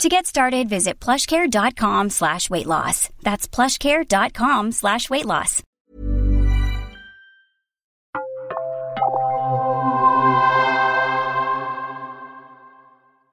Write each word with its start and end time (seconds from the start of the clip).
To 0.00 0.08
get 0.08 0.26
started, 0.26 0.68
visit 0.68 0.98
plushcare.com 0.98 2.10
slash 2.10 2.50
weight 2.50 2.66
loss. 2.66 3.08
That's 3.22 3.46
plushcare.com 3.46 4.72
slash 4.72 5.08
weight 5.08 5.26
loss. 5.26 5.62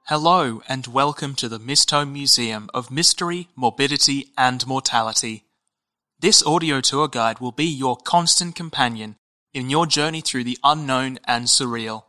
Hello 0.06 0.60
and 0.68 0.86
welcome 0.88 1.34
to 1.36 1.48
the 1.48 1.60
Mistholme 1.60 2.12
Museum 2.12 2.68
of 2.74 2.90
Mystery, 2.90 3.48
Morbidity 3.54 4.32
and 4.36 4.66
Mortality. 4.66 5.44
This 6.18 6.42
audio 6.42 6.80
tour 6.80 7.06
guide 7.08 7.38
will 7.38 7.52
be 7.52 7.66
your 7.66 7.96
constant 7.96 8.54
companion 8.54 9.16
in 9.54 9.70
your 9.70 9.86
journey 9.86 10.20
through 10.20 10.44
the 10.44 10.58
unknown 10.64 11.18
and 11.24 11.46
surreal. 11.46 12.04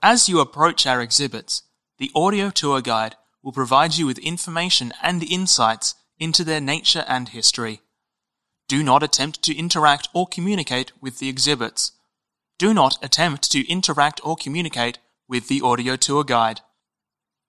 As 0.00 0.28
you 0.28 0.40
approach 0.40 0.86
our 0.86 1.00
exhibits, 1.02 1.62
the 2.02 2.10
audio 2.16 2.50
tour 2.50 2.80
guide 2.80 3.14
will 3.44 3.52
provide 3.52 3.94
you 3.94 4.06
with 4.06 4.18
information 4.18 4.92
and 5.04 5.22
insights 5.22 5.94
into 6.18 6.42
their 6.42 6.60
nature 6.60 7.04
and 7.06 7.28
history. 7.28 7.80
Do 8.66 8.82
not 8.82 9.04
attempt 9.04 9.40
to 9.42 9.56
interact 9.56 10.08
or 10.12 10.26
communicate 10.26 10.90
with 11.00 11.20
the 11.20 11.28
exhibits. 11.28 11.92
Do 12.58 12.74
not 12.74 12.98
attempt 13.04 13.52
to 13.52 13.70
interact 13.70 14.20
or 14.24 14.34
communicate 14.34 14.98
with 15.28 15.46
the 15.46 15.60
audio 15.60 15.94
tour 15.94 16.24
guide. 16.24 16.62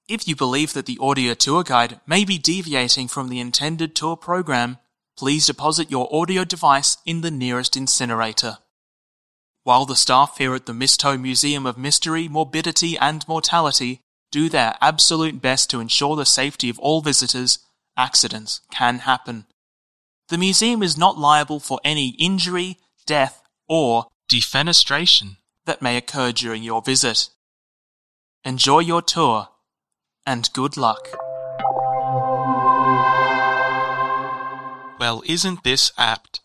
If 0.08 0.28
you 0.28 0.36
believe 0.36 0.74
that 0.74 0.86
the 0.86 1.00
audio 1.02 1.34
tour 1.34 1.64
guide 1.64 2.00
may 2.06 2.24
be 2.24 2.38
deviating 2.38 3.08
from 3.08 3.30
the 3.30 3.40
intended 3.40 3.96
tour 3.96 4.16
program, 4.16 4.78
please 5.18 5.48
deposit 5.48 5.90
your 5.90 6.08
audio 6.16 6.46
device 6.46 6.98
in 7.08 7.22
the 7.22 7.32
nearest 7.32 7.76
incinerator. 7.76 8.60
While 9.64 9.86
the 9.86 9.96
staff 9.96 10.38
here 10.38 10.54
at 10.54 10.68
the 10.68 10.74
Mistholme 10.74 11.24
Museum 11.24 11.66
of 11.66 11.76
Mystery, 11.76 12.28
Morbidity 12.28 12.96
and 13.00 13.28
Mortality 13.28 14.02
do 14.34 14.50
their 14.50 14.76
absolute 14.82 15.40
best 15.40 15.70
to 15.70 15.80
ensure 15.80 16.16
the 16.16 16.26
safety 16.26 16.68
of 16.68 16.80
all 16.80 17.02
visitors, 17.02 17.60
accidents 17.96 18.62
can 18.72 18.98
happen. 19.00 19.46
The 20.30 20.40
museum 20.40 20.82
is 20.82 20.98
not 20.98 21.20
liable 21.20 21.60
for 21.60 21.80
any 21.84 22.16
injury, 22.18 22.80
death, 23.06 23.44
or 23.70 24.08
defenestration 24.28 25.38
that 25.66 25.84
may 25.84 25.98
occur 25.98 26.32
during 26.32 26.64
your 26.64 26.82
visit. 26.82 27.30
Enjoy 28.44 28.80
your 28.80 29.04
tour, 29.04 29.50
and 30.26 30.50
good 30.54 30.78
luck. 30.78 31.10
Well, 35.00 35.22
isn't 35.28 35.64
this 35.64 35.92
apt? 35.96 36.40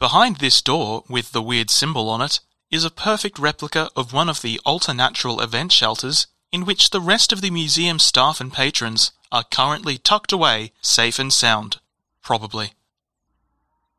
Behind 0.00 0.36
this 0.36 0.62
door, 0.62 1.04
with 1.10 1.32
the 1.32 1.42
weird 1.42 1.68
symbol 1.68 2.08
on 2.08 2.22
it, 2.22 2.40
is 2.70 2.86
a 2.86 2.90
perfect 2.90 3.38
replica 3.38 3.90
of 3.94 4.14
one 4.14 4.30
of 4.30 4.40
the 4.40 4.58
alternatural 4.64 5.42
event 5.42 5.72
shelters 5.72 6.26
in 6.52 6.64
which 6.64 6.90
the 6.90 7.00
rest 7.00 7.32
of 7.32 7.40
the 7.40 7.50
museum 7.50 7.98
staff 7.98 8.40
and 8.40 8.52
patrons 8.52 9.12
are 9.32 9.44
currently 9.44 9.98
tucked 9.98 10.32
away, 10.32 10.72
safe 10.80 11.18
and 11.18 11.32
sound. 11.32 11.78
Probably. 12.22 12.72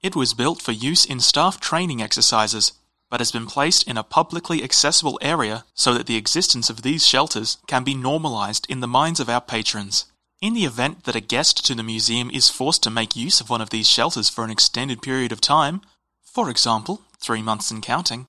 It 0.02 0.16
was 0.16 0.34
built 0.34 0.62
for 0.62 0.72
use 0.72 1.06
in 1.06 1.20
staff 1.20 1.59
training 1.59 2.02
exercises, 2.02 2.73
but 3.09 3.20
has 3.20 3.31
been 3.31 3.48
placed 3.48 3.88
in 3.88 3.98
a 3.98 4.03
publicly 4.03 4.64
accessible 4.64 5.18
area 5.22 5.66
so 5.73 5.94
that 5.94 6.08
the 6.08 6.18
existence 6.18 6.70
of 6.70 6.81
these 6.81 7.08
shelters 7.08 7.58
can 7.68 7.84
be 7.84 7.95
normalized 7.95 8.66
in 8.69 8.79
the 8.79 8.88
minds 8.88 9.19
of 9.19 9.29
our 9.29 9.41
patrons. 9.41 10.06
In 10.41 10.53
the 10.53 10.66
event 10.66 11.06
that 11.06 11.16
a 11.16 11.22
guest 11.22 11.66
to 11.66 11.74
the 11.74 11.84
museum 11.84 12.29
is 12.31 12.50
forced 12.50 12.84
to 12.84 12.90
make 12.90 13.16
use 13.16 13.41
of 13.41 13.50
one 13.50 13.62
of 13.62 13.72
these 13.72 13.90
shelters 13.90 14.29
for 14.29 14.44
an 14.44 14.52
extended 14.52 15.02
period 15.02 15.31
of 15.31 15.41
time, 15.41 15.81
for 16.22 16.50
example, 16.50 17.02
three 17.19 17.41
months 17.41 17.72
and 17.72 17.81
counting, 17.81 18.28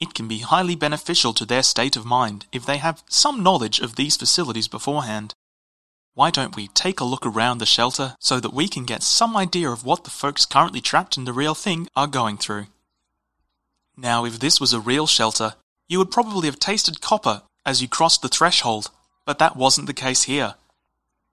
it 0.00 0.14
can 0.14 0.26
be 0.26 0.38
highly 0.38 0.74
beneficial 0.74 1.32
to 1.34 1.44
their 1.44 1.62
state 1.62 1.94
of 1.94 2.06
mind 2.06 2.46
if 2.52 2.64
they 2.64 2.78
have 2.78 3.02
some 3.08 3.42
knowledge 3.42 3.78
of 3.80 3.96
these 3.96 4.16
facilities 4.16 4.66
beforehand. 4.68 5.34
Why 6.14 6.30
don't 6.30 6.56
we 6.56 6.68
take 6.68 7.00
a 7.00 7.04
look 7.04 7.24
around 7.24 7.58
the 7.58 7.66
shelter 7.66 8.16
so 8.18 8.40
that 8.40 8.52
we 8.52 8.66
can 8.66 8.84
get 8.84 9.02
some 9.02 9.36
idea 9.36 9.70
of 9.70 9.84
what 9.84 10.04
the 10.04 10.10
folks 10.10 10.46
currently 10.46 10.80
trapped 10.80 11.16
in 11.16 11.24
the 11.24 11.32
real 11.32 11.54
thing 11.54 11.88
are 11.94 12.06
going 12.06 12.38
through? 12.38 12.66
Now, 13.96 14.24
if 14.24 14.40
this 14.40 14.60
was 14.60 14.72
a 14.72 14.80
real 14.80 15.06
shelter, 15.06 15.54
you 15.88 15.98
would 15.98 16.10
probably 16.10 16.48
have 16.48 16.58
tasted 16.58 17.00
copper 17.00 17.42
as 17.66 17.82
you 17.82 17.88
crossed 17.88 18.22
the 18.22 18.28
threshold, 18.28 18.90
but 19.26 19.38
that 19.38 19.56
wasn't 19.56 19.86
the 19.86 19.94
case 19.94 20.24
here. 20.24 20.54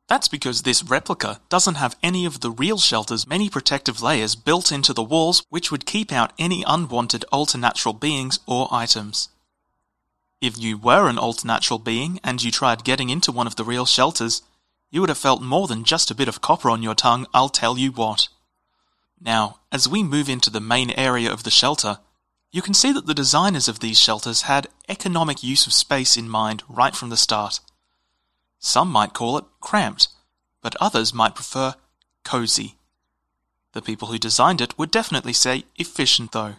That's 0.08 0.30
because 0.30 0.62
this 0.62 0.84
replica 0.84 1.42
doesn't 1.50 1.76
have 1.76 1.98
any 2.02 2.26
of 2.26 2.40
the 2.40 2.52
real 2.52 2.78
shelter's 2.78 3.28
many 3.28 3.50
protective 3.50 4.02
layers 4.02 4.36
built 4.36 4.72
into 4.72 4.94
the 4.94 5.04
walls 5.04 5.44
which 5.50 5.70
would 5.70 5.86
keep 5.86 6.14
out 6.14 6.32
any 6.40 6.64
unwanted 6.66 7.26
alternatural 7.32 7.94
beings 7.94 8.40
or 8.46 8.70
items. 8.72 9.30
If 10.40 10.58
you 10.58 10.78
were 10.78 11.10
an 11.10 11.20
alternatural 11.20 11.80
being 11.80 12.20
and 12.24 12.42
you 12.42 12.52
tried 12.52 12.86
getting 12.86 13.10
into 13.10 13.32
one 13.32 13.48
of 13.48 13.58
the 13.58 13.66
real 13.66 13.86
shelters, 13.86 14.44
you 14.90 15.02
would 15.02 15.10
have 15.10 15.18
felt 15.18 15.42
more 15.42 15.68
than 15.68 15.84
just 15.84 16.10
a 16.10 16.16
bit 16.16 16.30
of 16.30 16.42
copper 16.42 16.70
on 16.70 16.84
your 16.84 16.96
tongue, 16.96 17.26
I'll 17.34 17.50
tell 17.50 17.78
you 17.78 17.92
what. 17.92 18.30
Now, 19.20 19.60
as 19.72 19.90
we 19.90 20.04
move 20.04 20.30
into 20.30 20.50
the 20.50 20.62
main 20.62 20.92
area 20.92 21.32
of 21.32 21.44
the 21.44 21.52
shelter, 21.52 22.00
you 22.52 22.62
can 22.62 22.74
see 22.74 22.94
that 22.94 23.08
the 23.08 23.14
designers 23.14 23.68
of 23.68 23.80
these 23.80 24.00
shelters 24.00 24.44
had 24.44 24.68
economic 24.88 25.44
use 25.44 25.68
of 25.68 25.74
space 25.74 26.16
in 26.16 26.30
mind 26.30 26.64
right 26.70 26.96
from 26.96 27.10
the 27.10 27.18
start. 27.18 27.60
Some 28.60 28.92
might 28.92 29.14
call 29.14 29.38
it 29.38 29.46
cramped, 29.62 30.10
but 30.62 30.76
others 30.82 31.14
might 31.14 31.36
prefer 31.36 31.76
cozy. 32.24 32.76
The 33.74 33.82
people 33.82 34.08
who 34.08 34.18
designed 34.18 34.62
it 34.62 34.78
would 34.78 34.92
definitely 34.92 35.34
say 35.34 35.66
efficient 35.76 36.32
though. 36.32 36.56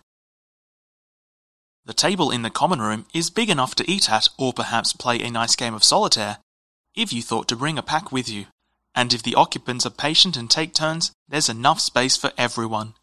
The 1.85 1.95
table 1.95 2.31
in 2.31 2.43
the 2.43 2.51
common 2.51 2.81
room 2.81 3.07
is 3.15 3.31
big 3.31 3.49
enough 3.49 3.75
to 3.77 3.91
eat 3.91 4.11
at 4.11 4.29
or 4.37 4.53
perhaps 4.53 4.93
play 4.93 5.21
a 5.21 5.31
nice 5.31 5.57
game 5.57 5.75
of 5.75 5.83
solitaire, 5.83 6.39
if 6.95 7.13
you 7.13 7.23
thought 7.23 7.49
to 7.49 7.57
bring 7.57 7.79
a 7.79 7.83
pack 7.83 8.13
with 8.13 8.29
you. 8.29 8.47
And 8.95 9.15
if 9.15 9.23
the 9.23 9.35
occupants 9.35 9.87
are 9.87 9.91
patient 9.91 10.37
and 10.37 10.51
take 10.51 10.75
turns, 10.75 11.13
there's 11.29 11.49
enough 11.49 11.81
space 11.81 12.17
for 12.17 12.33
everyone. 12.37 12.95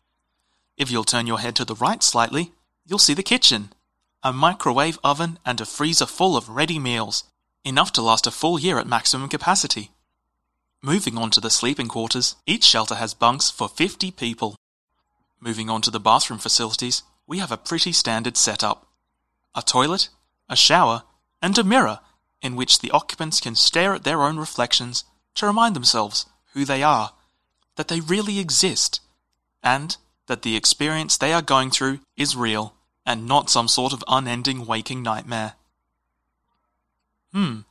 If 0.78 0.92
you'll 0.92 1.04
turn 1.04 1.26
your 1.26 1.40
head 1.40 1.56
to 1.56 1.66
the 1.66 1.76
right 1.76 2.04
slightly, 2.04 2.52
you'll 2.86 3.00
see 3.00 3.14
the 3.14 3.24
kitchen. 3.24 3.74
A 4.22 4.34
microwave 4.34 5.00
oven 5.04 5.40
and 5.46 5.60
a 5.60 5.66
freezer 5.66 6.06
full 6.06 6.38
of 6.38 6.50
ready 6.50 6.78
meals, 6.78 7.24
enough 7.66 7.92
to 7.94 8.02
last 8.02 8.28
a 8.28 8.32
full 8.32 8.60
year 8.60 8.78
at 8.78 8.88
maximum 8.88 9.28
capacity. 9.28 9.92
Moving 10.82 11.18
on 11.18 11.32
to 11.32 11.42
the 11.42 11.50
sleeping 11.50 11.88
quarters, 11.88 12.36
each 12.46 12.64
shelter 12.64 12.96
has 12.96 13.16
bunks 13.16 13.50
for 13.50 13.68
50 13.68 14.12
people. 14.12 14.56
Moving 15.42 15.70
on 15.70 15.82
to 15.82 15.92
the 15.92 16.00
bathroom 16.00 16.40
facilities, 16.40 17.04
we 17.28 17.40
have 17.40 17.52
a 17.52 17.58
pretty 17.58 17.92
standard 17.92 18.38
setup. 18.38 18.88
A 19.56 19.64
toilet, 19.64 20.10
a 20.48 20.56
shower, 20.56 21.04
and 21.42 21.58
a 21.58 21.64
mirror 21.64 22.00
in 22.42 22.56
which 22.56 22.80
the 22.80 22.92
occupants 22.92 23.42
can 23.42 23.56
stare 23.56 23.96
at 23.96 24.04
their 24.04 24.22
own 24.22 24.38
reflections 24.38 25.04
to 25.34 25.48
remind 25.48 25.76
themselves 25.76 26.28
who 26.54 26.66
they 26.66 26.84
are, 26.84 27.14
that 27.76 27.88
they 27.88 28.00
really 28.00 28.40
exist, 28.40 29.02
and 29.64 29.98
that 30.28 30.44
the 30.44 30.56
experience 30.56 31.18
they 31.18 31.34
are 31.34 31.42
going 31.42 31.72
through 31.72 32.00
is 32.16 32.36
real 32.36 32.76
and 33.06 33.28
not 33.28 33.50
some 33.50 33.68
sort 33.68 33.94
of 33.94 34.04
unending 34.08 34.66
waking 34.66 35.02
nightmare. 35.02 35.54
Hmm. 37.36 37.64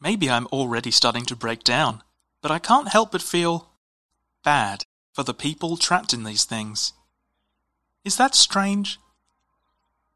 Maybe 0.00 0.28
I'm 0.28 0.48
already 0.48 0.90
starting 0.90 1.24
to 1.26 1.36
break 1.36 1.62
down, 1.62 2.02
but 2.42 2.50
I 2.50 2.58
can't 2.58 2.88
help 2.88 3.12
but 3.12 3.22
feel 3.22 3.70
bad 4.42 4.82
for 5.12 5.22
the 5.22 5.32
people 5.32 5.76
trapped 5.76 6.12
in 6.12 6.24
these 6.24 6.44
things. 6.44 6.92
Is 8.04 8.16
that 8.16 8.34
strange? 8.34 8.98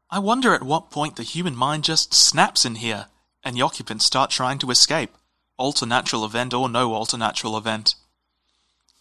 I 0.09 0.19
wonder 0.19 0.53
at 0.53 0.61
what 0.61 0.91
point 0.91 1.15
the 1.15 1.23
human 1.23 1.55
mind 1.55 1.85
just 1.85 2.13
snaps 2.13 2.65
in 2.65 2.75
here 2.75 3.05
and 3.45 3.55
the 3.55 3.61
occupants 3.61 4.03
start 4.03 4.29
trying 4.29 4.59
to 4.59 4.71
escape, 4.71 5.11
alternatural 5.57 6.25
event 6.25 6.53
or 6.53 6.67
no 6.67 6.93
alternatural 6.93 7.55
event. 7.55 7.95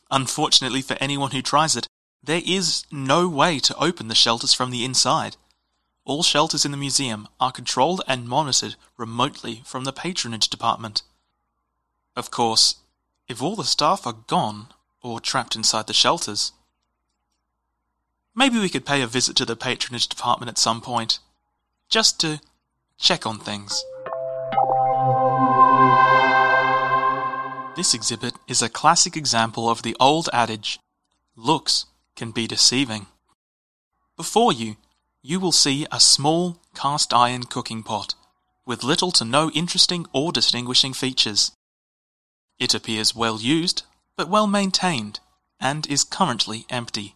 Unfortunately 0.09 0.83
for 0.83 0.97
anyone 1.01 1.33
who 1.33 1.43
tries 1.43 1.75
it, 1.75 1.89
there 2.23 2.43
is 2.47 2.85
no 2.93 3.29
way 3.29 3.59
to 3.59 3.77
open 3.77 4.07
the 4.07 4.15
shelters 4.15 4.55
from 4.55 4.71
the 4.71 4.85
inside. 4.85 5.37
All 6.09 6.23
shelters 6.23 6.65
in 6.65 6.71
the 6.71 6.79
museum 6.79 7.29
are 7.39 7.53
controlled 7.53 8.01
and 8.09 8.27
monitored 8.27 8.77
remotely 8.97 9.61
from 9.67 9.85
the 9.85 9.93
patronage 9.93 10.49
department. 10.49 11.03
Of 12.17 12.31
course, 12.31 12.77
if 13.29 13.43
all 13.43 13.55
the 13.55 13.63
staff 13.63 14.07
are 14.07 14.25
gone 14.27 14.69
or 15.03 15.21
trapped 15.21 15.55
inside 15.55 15.87
the 15.87 15.93
shelters, 15.93 16.53
maybe 18.35 18.59
we 18.59 18.71
could 18.71 18.87
pay 18.87 19.03
a 19.03 19.07
visit 19.07 19.37
to 19.37 19.45
the 19.45 19.55
patronage 19.55 20.09
department 20.09 20.49
at 20.49 20.57
some 20.57 20.81
point, 20.81 21.19
just 21.91 22.19
to 22.21 22.41
check 22.97 23.27
on 23.27 23.39
things. 23.39 23.85
This 27.77 27.93
exhibit 27.93 28.33
is 28.49 28.63
a 28.63 28.71
classic 28.71 29.15
example 29.15 29.69
of 29.69 29.83
the 29.83 29.95
old 30.01 30.31
adage 30.33 30.81
looks 31.37 31.85
can 32.17 32.31
be 32.31 32.47
deceiving. 32.47 33.09
Before 34.17 34.55
you, 34.55 34.77
you 35.23 35.41
will 35.41 35.53
see 35.53 35.87
a 35.91 36.01
small 36.01 36.59
cast 36.75 37.13
iron 37.13 37.45
cooking 37.45 37.83
pot 37.83 38.15
with 38.65 38.85
little 38.85 39.11
to 39.11 39.25
no 39.25 39.51
interesting 39.51 40.07
or 40.13 40.31
distinguishing 40.31 40.93
features. 40.93 41.53
It 42.59 42.75
appears 42.75 43.15
well 43.15 43.41
used, 43.41 43.85
but 44.15 44.29
well 44.29 44.47
maintained, 44.47 45.21
and 45.59 45.87
is 45.87 46.05
currently 46.05 46.67
empty. 46.69 47.15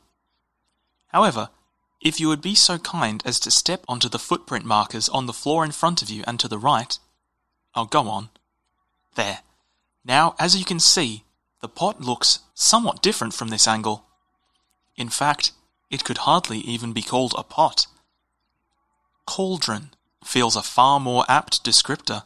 However, 1.09 1.51
if 2.01 2.19
you 2.19 2.29
would 2.29 2.41
be 2.41 2.55
so 2.55 2.79
kind 2.79 3.23
as 3.27 3.39
to 3.41 3.51
step 3.51 3.85
onto 3.87 4.09
the 4.09 4.19
footprint 4.19 4.65
markers 4.65 5.09
on 5.11 5.27
the 5.27 5.33
floor 5.33 5.65
in 5.65 5.73
front 5.73 6.01
of 6.01 6.09
you 6.09 6.25
and 6.27 6.41
to 6.41 6.49
the 6.49 6.59
right, 6.59 6.99
I'll 7.75 7.87
go 7.87 8.09
on. 8.09 8.31
There. 9.15 9.41
Now, 10.05 10.35
as 10.39 10.57
you 10.57 10.65
can 10.65 10.81
see, 10.81 11.25
the 11.61 11.69
pot 11.69 12.01
looks 12.01 12.41
somewhat 12.55 13.03
different 13.03 13.35
from 13.35 13.49
this 13.49 13.69
angle. 13.69 14.07
In 14.97 15.11
fact, 15.11 15.53
it 15.91 16.03
could 16.03 16.19
hardly 16.19 16.59
even 16.61 16.93
be 16.93 17.03
called 17.03 17.35
a 17.37 17.43
pot. 17.43 17.87
Cauldron 19.27 19.91
feels 20.25 20.57
a 20.57 20.63
far 20.63 21.01
more 21.01 21.25
apt 21.29 21.65
descriptor. 21.65 22.25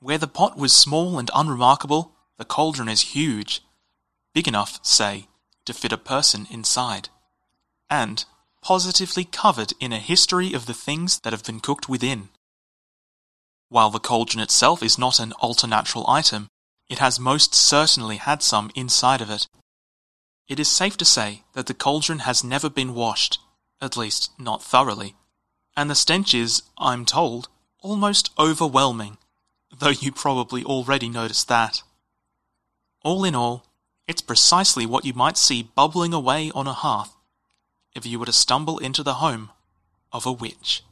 Where 0.00 0.18
the 0.18 0.26
pot 0.28 0.56
was 0.56 0.72
small 0.72 1.18
and 1.18 1.30
unremarkable, 1.34 2.12
the 2.38 2.44
cauldron 2.44 2.88
is 2.88 3.14
huge, 3.14 3.62
big 4.34 4.48
enough, 4.48 4.80
say, 4.82 5.28
to 5.66 5.74
fit 5.74 5.92
a 5.92 5.98
person 5.98 6.46
inside, 6.50 7.10
and 7.88 8.24
positively 8.62 9.24
covered 9.24 9.72
in 9.78 9.92
a 9.92 9.98
history 9.98 10.52
of 10.52 10.66
the 10.66 10.74
things 10.74 11.20
that 11.20 11.32
have 11.32 11.44
been 11.44 11.60
cooked 11.60 11.88
within. 11.88 12.30
While 13.68 13.90
the 13.90 14.00
cauldron 14.00 14.42
itself 14.42 14.82
is 14.82 14.98
not 14.98 15.20
an 15.20 15.32
alternatural 15.34 16.08
item, 16.08 16.48
it 16.88 16.98
has 16.98 17.20
most 17.20 17.54
certainly 17.54 18.16
had 18.16 18.42
some 18.42 18.70
inside 18.74 19.20
of 19.20 19.30
it. 19.30 19.46
It 20.48 20.58
is 20.58 20.68
safe 20.68 20.96
to 20.96 21.04
say 21.04 21.44
that 21.52 21.66
the 21.66 21.74
cauldron 21.74 22.20
has 22.20 22.42
never 22.42 22.68
been 22.68 22.94
washed, 22.94 23.38
at 23.80 23.96
least 23.96 24.32
not 24.38 24.62
thoroughly, 24.62 25.14
and 25.76 25.90
the 25.90 25.94
stench 25.94 26.34
is, 26.34 26.62
I'm 26.78 27.04
told, 27.04 27.48
almost 27.80 28.30
overwhelming, 28.38 29.18
though 29.76 29.88
you 29.90 30.12
probably 30.12 30.64
already 30.64 31.08
noticed 31.08 31.48
that. 31.48 31.82
All 33.02 33.24
in 33.24 33.34
all, 33.34 33.66
it's 34.06 34.22
precisely 34.22 34.86
what 34.86 35.04
you 35.04 35.14
might 35.14 35.36
see 35.36 35.62
bubbling 35.62 36.12
away 36.12 36.50
on 36.54 36.66
a 36.66 36.72
hearth 36.72 37.14
if 37.94 38.04
you 38.04 38.18
were 38.18 38.26
to 38.26 38.32
stumble 38.32 38.78
into 38.78 39.02
the 39.02 39.14
home 39.14 39.50
of 40.12 40.26
a 40.26 40.32
witch. 40.32 40.82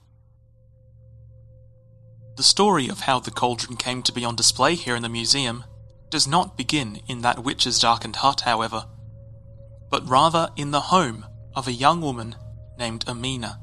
The 2.37 2.43
story 2.43 2.89
of 2.89 3.01
how 3.01 3.19
the 3.19 3.33
cauldron 3.33 3.77
came 3.77 4.03
to 4.05 4.13
be 4.13 4.25
on 4.25 4.37
display 4.37 4.77
here 4.77 4.95
in 4.95 5.03
the 5.03 5.09
museum 5.09 5.65
does 6.11 6.27
not 6.27 6.57
begin 6.57 7.01
in 7.09 7.23
that 7.23 7.43
witch's 7.43 7.81
darkened 7.81 8.17
hut, 8.17 8.43
however, 8.43 8.87
but 9.91 10.09
rather 10.09 10.51
in 10.57 10.71
the 10.71 10.83
home 10.83 11.27
of 11.55 11.67
a 11.67 11.73
young 11.73 12.01
woman 12.01 12.37
named 12.79 13.05
Amina, 13.09 13.59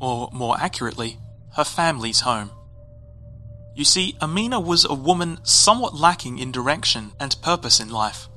or 0.00 0.28
more 0.32 0.56
accurately, 0.58 1.18
her 1.56 1.64
family's 1.64 2.20
home. 2.20 2.50
You 3.74 3.84
see, 3.84 4.16
Amina 4.22 4.60
was 4.60 4.84
a 4.84 4.94
woman 4.94 5.44
somewhat 5.44 5.94
lacking 5.94 6.38
in 6.38 6.52
direction 6.52 7.12
and 7.18 7.40
purpose 7.42 7.80
in 7.80 7.90
life. 7.90 8.28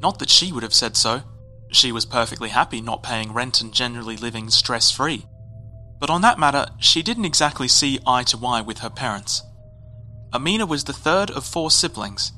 Not 0.00 0.18
that 0.18 0.30
she 0.30 0.52
would 0.52 0.62
have 0.62 0.74
said 0.74 0.96
so. 0.96 1.22
She 1.70 1.92
was 1.92 2.04
perfectly 2.04 2.50
happy 2.50 2.80
not 2.80 3.02
paying 3.02 3.32
rent 3.32 3.60
and 3.60 3.72
generally 3.72 4.16
living 4.16 4.50
stress 4.50 4.90
free. 4.90 5.26
But 5.98 6.10
on 6.10 6.20
that 6.22 6.38
matter, 6.38 6.66
she 6.78 7.02
didn't 7.02 7.24
exactly 7.24 7.68
see 7.68 7.98
eye 8.06 8.22
to 8.24 8.46
eye 8.46 8.60
with 8.60 8.78
her 8.78 8.90
parents. 8.90 9.42
Amina 10.32 10.66
was 10.66 10.84
the 10.84 10.92
third 10.92 11.30
of 11.30 11.44
four 11.44 11.70
siblings. 11.70 12.32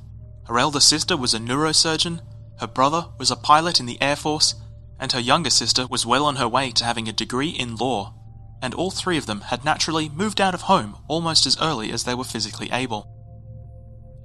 Her 0.46 0.58
elder 0.58 0.80
sister 0.80 1.16
was 1.16 1.34
a 1.34 1.38
neurosurgeon, 1.38 2.20
her 2.60 2.66
brother 2.66 3.06
was 3.18 3.30
a 3.30 3.36
pilot 3.36 3.80
in 3.80 3.86
the 3.86 4.00
Air 4.00 4.16
Force, 4.16 4.54
and 4.98 5.12
her 5.12 5.20
younger 5.20 5.50
sister 5.50 5.86
was 5.86 6.06
well 6.06 6.24
on 6.24 6.36
her 6.36 6.48
way 6.48 6.70
to 6.72 6.84
having 6.84 7.08
a 7.08 7.12
degree 7.12 7.50
in 7.50 7.76
law. 7.76 8.14
And 8.62 8.74
all 8.74 8.90
three 8.90 9.16
of 9.16 9.26
them 9.26 9.40
had 9.42 9.64
naturally 9.64 10.08
moved 10.08 10.40
out 10.40 10.54
of 10.54 10.62
home 10.62 10.96
almost 11.08 11.46
as 11.46 11.60
early 11.60 11.92
as 11.92 12.04
they 12.04 12.14
were 12.14 12.24
physically 12.24 12.70
able. 12.72 13.08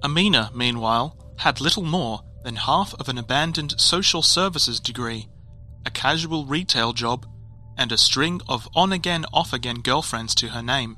Amina, 0.03 0.51
meanwhile, 0.53 1.17
had 1.37 1.61
little 1.61 1.83
more 1.83 2.21
than 2.43 2.57
half 2.57 2.93
of 2.99 3.09
an 3.09 3.17
abandoned 3.17 3.79
social 3.79 4.21
services 4.21 4.79
degree, 4.79 5.27
a 5.85 5.89
casual 5.89 6.45
retail 6.45 6.93
job, 6.93 7.25
and 7.77 7.91
a 7.91 7.97
string 7.97 8.41
of 8.47 8.67
on 8.75 8.91
again, 8.91 9.25
off 9.33 9.51
again 9.51 9.81
girlfriends 9.81 10.35
to 10.35 10.49
her 10.49 10.61
name. 10.61 10.97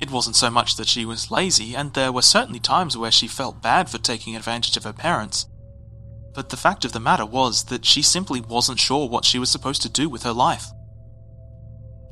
It 0.00 0.10
wasn't 0.10 0.36
so 0.36 0.50
much 0.50 0.76
that 0.76 0.88
she 0.88 1.04
was 1.04 1.30
lazy, 1.30 1.74
and 1.74 1.94
there 1.94 2.12
were 2.12 2.22
certainly 2.22 2.60
times 2.60 2.96
where 2.96 3.10
she 3.12 3.28
felt 3.28 3.62
bad 3.62 3.88
for 3.88 3.98
taking 3.98 4.34
advantage 4.34 4.76
of 4.76 4.84
her 4.84 4.92
parents. 4.92 5.46
But 6.34 6.48
the 6.48 6.56
fact 6.56 6.84
of 6.84 6.92
the 6.92 7.00
matter 7.00 7.26
was 7.26 7.64
that 7.64 7.84
she 7.84 8.02
simply 8.02 8.40
wasn't 8.40 8.80
sure 8.80 9.08
what 9.08 9.24
she 9.24 9.38
was 9.38 9.50
supposed 9.50 9.82
to 9.82 9.88
do 9.88 10.08
with 10.08 10.24
her 10.24 10.32
life. 10.32 10.66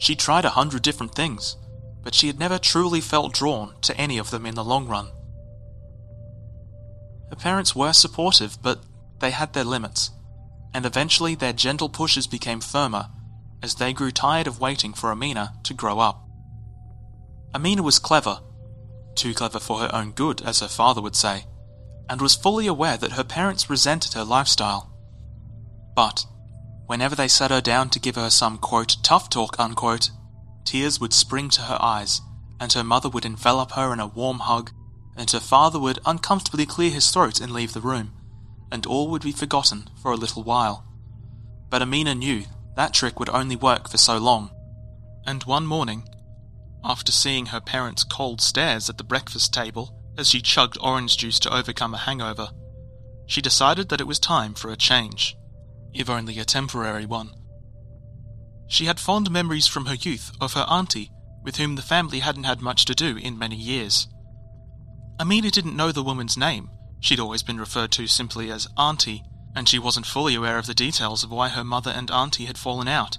She 0.01 0.17
tried 0.17 0.47
a 0.47 0.51
hundred 0.51 0.83
different 0.83 1.15
things, 1.15 1.57
but 2.03 2.15
she 2.15 2.27
had 2.27 2.39
never 2.39 2.59
truly 2.59 3.03
felt 3.03 3.35
drawn 3.35 3.75
to 3.83 3.97
any 3.97 4.17
of 4.17 4.31
them 4.31 4.47
in 4.47 4.55
the 4.55 4.65
long 4.65 4.89
run. 4.89 5.11
Her 7.29 7.37
parents 7.37 7.77
were 7.77 7.93
supportive, 7.93 8.59
but 8.63 8.83
they 9.21 9.31
had 9.31 9.53
their 9.53 9.63
limits, 9.63 10.11
and 10.73 10.87
eventually 10.87 11.35
their 11.35 11.53
gentle 11.53 11.91
pushes 11.91 12.27
became 12.27 12.61
firmer 12.61 13.09
as 13.63 13.75
they 13.75 13.93
grew 13.93 14.11
tired 14.11 14.47
of 14.47 14.59
waiting 14.59 14.95
for 14.95 15.13
Amina 15.13 15.53
to 15.65 15.75
grow 15.75 15.99
up. 15.99 16.27
Amina 17.55 17.83
was 17.83 17.99
clever, 17.99 18.41
too 19.15 19.35
clever 19.35 19.61
for 19.61 19.81
her 19.81 19.95
own 19.95 20.13
good, 20.13 20.41
as 20.41 20.61
her 20.61 20.69
father 20.69 21.03
would 21.03 21.15
say, 21.15 21.45
and 22.09 22.23
was 22.23 22.35
fully 22.35 22.67
aware 22.67 22.97
that 22.97 23.13
her 23.13 23.25
parents 23.25 23.69
resented 23.69 24.15
her 24.15 24.25
lifestyle. 24.25 24.91
But, 25.95 26.25
whenever 26.91 27.15
they 27.15 27.29
sat 27.29 27.53
her 27.53 27.61
down 27.61 27.89
to 27.89 28.01
give 28.01 28.17
her 28.17 28.29
some 28.29 28.59
quote, 28.59 28.97
tough 29.05 29.31
talk, 29.31 29.61
unquote, 29.61 30.11
tears 30.65 31.01
would 31.01 31.13
spring 31.13 31.49
to 31.49 31.61
her 31.61 31.79
eyes, 31.81 32.21
and 32.59 32.73
her 32.73 32.83
mother 32.83 33.09
would 33.09 33.25
envelop 33.25 33.71
her 33.71 33.93
in 33.93 34.01
a 34.01 34.09
warm 34.09 34.41
hug, 34.41 34.73
and 35.17 35.31
her 35.31 35.39
father 35.39 35.79
would 35.79 36.01
uncomfortably 36.05 36.67
clear 36.67 36.91
his 36.91 37.09
throat 37.13 37.41
and 37.41 37.53
leave 37.53 37.75
the 37.75 37.81
room, 37.81 38.11
and 38.73 38.87
all 38.87 39.09
would 39.09 39.23
be 39.23 39.31
forgotten 39.31 39.89
for 40.03 40.11
a 40.11 40.17
little 40.17 40.43
while. 40.43 40.85
But 41.69 41.81
Amina 41.81 42.17
knew 42.17 42.43
that 42.75 42.93
trick 42.93 43.21
would 43.21 43.29
only 43.29 43.55
work 43.55 43.89
for 43.89 43.97
so 43.97 44.19
long. 44.19 44.51
And 45.25 45.45
one 45.45 45.69
morning, 45.69 46.09
after 46.83 47.13
seeing 47.13 47.47
her 47.47 47.61
parents' 47.61 48.03
cold 48.03 48.41
stares 48.41 48.91
at 48.91 48.99
the 48.99 49.05
breakfast 49.05 49.55
table 49.55 49.95
as 50.19 50.29
she 50.29 50.41
chugged 50.41 50.77
orange 50.81 51.19
juice 51.19 51.39
to 51.39 51.55
overcome 51.55 51.95
a 51.95 51.99
hangover, 51.99 52.49
she 53.27 53.41
decided 53.41 53.91
that 53.91 54.01
it 54.01 54.09
was 54.09 54.19
time 54.19 54.55
for 54.55 54.73
a 54.73 54.77
change, 54.77 55.37
if 55.95 56.09
only 56.09 56.39
a 56.39 56.45
temporary 56.45 57.07
one. 57.07 57.31
She 58.69 58.85
had 58.85 59.01
fond 59.01 59.31
memories 59.31 59.67
from 59.67 59.87
her 59.87 59.95
youth 59.95 60.33
of 60.41 60.53
her 60.55 60.67
auntie, 60.69 61.11
with 61.43 61.57
whom 61.57 61.75
the 61.75 61.83
family 61.83 62.21
hadn't 62.21 62.45
had 62.45 62.61
much 62.61 62.85
to 62.85 62.95
do 62.95 63.17
in 63.17 63.39
many 63.39 63.57
years. 63.57 64.07
Amina 65.19 65.51
didn't 65.51 65.77
know 65.77 65.93
the 65.93 66.03
woman's 66.03 66.37
name, 66.37 66.71
she'd 67.01 67.21
always 67.21 67.43
been 67.43 67.59
referred 67.59 67.91
to 67.93 68.07
simply 68.07 68.51
as 68.51 68.69
Auntie, 68.77 69.25
and 69.55 69.69
she 69.69 69.79
wasn't 69.79 70.07
fully 70.07 70.35
aware 70.35 70.59
of 70.59 70.67
the 70.67 70.75
details 70.75 71.25
of 71.25 71.31
why 71.31 71.49
her 71.49 71.65
mother 71.65 71.91
and 71.91 72.11
auntie 72.11 72.45
had 72.45 72.57
fallen 72.57 72.89
out. 72.89 73.19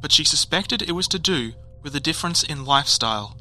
But 0.00 0.12
she 0.12 0.24
suspected 0.24 0.82
it 0.82 0.92
was 0.92 1.08
to 1.08 1.18
do 1.18 1.52
with 1.82 1.96
a 1.96 2.00
difference 2.00 2.42
in 2.42 2.64
lifestyle. 2.64 3.36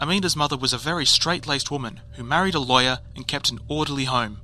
Amina's 0.00 0.34
mother 0.34 0.56
was 0.56 0.72
a 0.72 0.78
very 0.78 1.04
straight 1.04 1.46
laced 1.46 1.70
woman 1.70 2.00
who 2.14 2.24
married 2.24 2.54
a 2.54 2.60
lawyer 2.60 3.00
and 3.14 3.28
kept 3.28 3.50
an 3.50 3.58
orderly 3.68 4.04
home, 4.04 4.40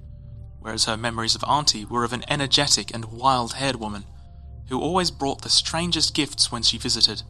whereas 0.67 0.87
her 0.87 0.97
memories 0.97 1.37
of 1.37 1.45
Auntie 1.45 1.85
were 1.85 2.03
of 2.03 2.13
an 2.13 2.25
energetic 2.27 2.93
and 2.93 3.05
wild 3.05 3.53
haired 3.53 3.77
woman 3.77 4.05
who 4.69 4.81
always 4.81 5.13
brought 5.13 5.43
the 5.43 5.49
strangest 5.49 6.13
gifts 6.13 6.51
when 6.51 6.65
she 6.65 6.77
visited. 6.77 7.23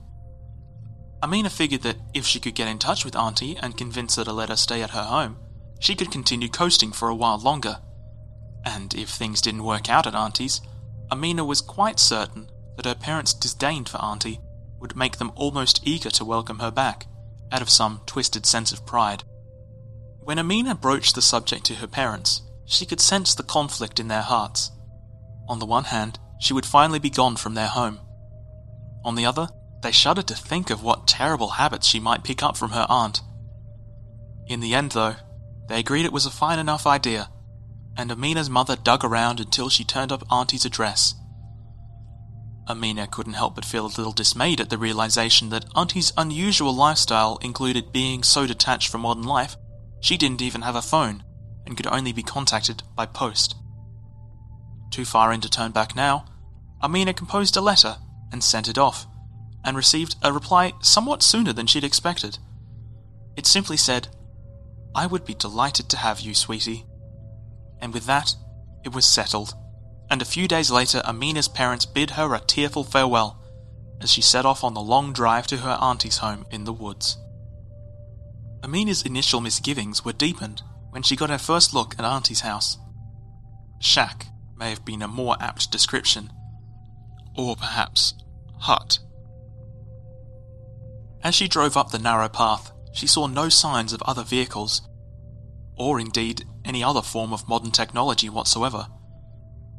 Amina 1.22 1.50
figured 1.50 1.82
that 1.82 1.98
if 2.14 2.24
she 2.24 2.40
could 2.40 2.54
get 2.54 2.66
in 2.66 2.78
touch 2.78 3.04
with 3.04 3.14
Auntie 3.14 3.54
and 3.58 3.76
convince 3.76 4.16
her 4.16 4.24
to 4.24 4.32
let 4.32 4.48
her 4.48 4.56
stay 4.56 4.80
at 4.80 4.92
her 4.92 5.02
home, 5.02 5.36
she 5.78 5.94
could 5.94 6.10
continue 6.10 6.48
coasting 6.48 6.92
for 6.92 7.10
a 7.10 7.14
while 7.14 7.38
longer. 7.38 7.76
And 8.64 8.94
if 8.94 9.10
things 9.10 9.42
didn't 9.42 9.64
work 9.64 9.90
out 9.90 10.06
at 10.06 10.14
Auntie's, 10.14 10.62
Amina 11.12 11.44
was 11.44 11.60
quite 11.60 12.00
certain 12.00 12.48
that 12.76 12.86
her 12.86 12.94
parents' 12.94 13.34
disdain 13.34 13.84
for 13.84 13.98
Auntie 13.98 14.40
would 14.80 14.96
make 14.96 15.18
them 15.18 15.32
almost 15.34 15.86
eager 15.86 16.08
to 16.08 16.24
welcome 16.24 16.60
her 16.60 16.70
back, 16.70 17.06
out 17.52 17.60
of 17.60 17.68
some 17.68 18.00
twisted 18.06 18.46
sense 18.46 18.72
of 18.72 18.86
pride. 18.86 19.24
When 20.20 20.38
Amina 20.38 20.74
broached 20.74 21.14
the 21.14 21.20
subject 21.20 21.66
to 21.66 21.74
her 21.74 21.86
parents, 21.86 22.40
she 22.66 22.86
could 22.86 23.00
sense 23.00 23.34
the 23.34 23.42
conflict 23.42 23.98
in 24.00 24.08
their 24.08 24.22
hearts. 24.22 24.70
On 25.48 25.58
the 25.58 25.66
one 25.66 25.84
hand, 25.84 26.18
she 26.40 26.52
would 26.52 26.66
finally 26.66 26.98
be 26.98 27.10
gone 27.10 27.36
from 27.36 27.54
their 27.54 27.68
home. 27.68 28.00
On 29.04 29.14
the 29.14 29.26
other, 29.26 29.48
they 29.82 29.92
shuddered 29.92 30.26
to 30.28 30.34
think 30.34 30.70
of 30.70 30.82
what 30.82 31.06
terrible 31.06 31.50
habits 31.50 31.86
she 31.86 32.00
might 32.00 32.24
pick 32.24 32.42
up 32.42 32.56
from 32.56 32.70
her 32.70 32.86
aunt. 32.88 33.20
In 34.48 34.60
the 34.60 34.74
end, 34.74 34.92
though, 34.92 35.16
they 35.68 35.80
agreed 35.80 36.04
it 36.04 36.12
was 36.12 36.26
a 36.26 36.30
fine 36.30 36.58
enough 36.58 36.86
idea, 36.86 37.30
and 37.96 38.10
Amina's 38.10 38.50
mother 38.50 38.76
dug 38.76 39.04
around 39.04 39.40
until 39.40 39.68
she 39.68 39.84
turned 39.84 40.12
up 40.12 40.24
Auntie's 40.30 40.64
address 40.64 41.14
Amina 42.68 43.06
couldn't 43.06 43.34
help 43.34 43.54
but 43.54 43.64
feel 43.64 43.86
a 43.86 43.94
little 43.96 44.12
dismayed 44.12 44.60
at 44.60 44.70
the 44.70 44.78
realization 44.78 45.50
that 45.50 45.66
Auntie's 45.74 46.12
unusual 46.16 46.74
lifestyle 46.74 47.38
included 47.40 47.92
being 47.92 48.22
so 48.22 48.46
detached 48.46 48.88
from 48.88 49.02
modern 49.02 49.24
life, 49.24 49.56
she 50.00 50.16
didn't 50.16 50.42
even 50.42 50.62
have 50.62 50.74
a 50.74 50.82
phone 50.82 51.22
and 51.66 51.76
could 51.76 51.86
only 51.88 52.12
be 52.12 52.22
contacted 52.22 52.82
by 52.94 53.06
post. 53.06 53.56
Too 54.90 55.04
far 55.04 55.32
in 55.32 55.40
to 55.40 55.50
turn 55.50 55.72
back 55.72 55.96
now, 55.96 56.24
Amina 56.82 57.12
composed 57.12 57.56
a 57.56 57.60
letter 57.60 57.96
and 58.32 58.42
sent 58.42 58.68
it 58.68 58.78
off, 58.78 59.06
and 59.64 59.76
received 59.76 60.16
a 60.22 60.32
reply 60.32 60.72
somewhat 60.80 61.22
sooner 61.22 61.52
than 61.52 61.66
she'd 61.66 61.84
expected. 61.84 62.38
It 63.36 63.46
simply 63.46 63.76
said, 63.76 64.08
I 64.94 65.06
would 65.06 65.24
be 65.24 65.34
delighted 65.34 65.88
to 65.90 65.96
have 65.96 66.20
you, 66.20 66.34
sweetie. 66.34 66.86
And 67.80 67.92
with 67.92 68.06
that, 68.06 68.34
it 68.84 68.94
was 68.94 69.04
settled, 69.04 69.54
and 70.10 70.22
a 70.22 70.26
few 70.26 70.48
days 70.48 70.70
later 70.70 71.02
Amina's 71.04 71.48
parents 71.48 71.86
bid 71.86 72.10
her 72.10 72.34
a 72.34 72.40
tearful 72.40 72.84
farewell 72.84 73.42
as 74.00 74.10
she 74.10 74.22
set 74.22 74.46
off 74.46 74.62
on 74.62 74.74
the 74.74 74.80
long 74.80 75.12
drive 75.12 75.46
to 75.48 75.58
her 75.58 75.76
auntie's 75.80 76.18
home 76.18 76.46
in 76.50 76.64
the 76.64 76.72
woods. 76.72 77.18
Amina's 78.62 79.02
initial 79.02 79.40
misgivings 79.40 80.04
were 80.04 80.12
deepened 80.12 80.62
when 80.96 81.02
she 81.02 81.14
got 81.14 81.28
her 81.28 81.36
first 81.36 81.74
look 81.74 81.94
at 81.98 82.06
Auntie's 82.06 82.40
house. 82.40 82.78
Shack 83.80 84.28
may 84.56 84.70
have 84.70 84.82
been 84.82 85.02
a 85.02 85.06
more 85.06 85.36
apt 85.40 85.70
description, 85.70 86.32
or 87.36 87.54
perhaps 87.54 88.14
hut. 88.60 88.98
As 91.22 91.34
she 91.34 91.48
drove 91.48 91.76
up 91.76 91.90
the 91.90 91.98
narrow 91.98 92.30
path, 92.30 92.72
she 92.94 93.06
saw 93.06 93.26
no 93.26 93.50
signs 93.50 93.92
of 93.92 94.00
other 94.04 94.22
vehicles, 94.22 94.88
or 95.76 96.00
indeed 96.00 96.46
any 96.64 96.82
other 96.82 97.02
form 97.02 97.34
of 97.34 97.46
modern 97.46 97.72
technology 97.72 98.30
whatsoever. 98.30 98.86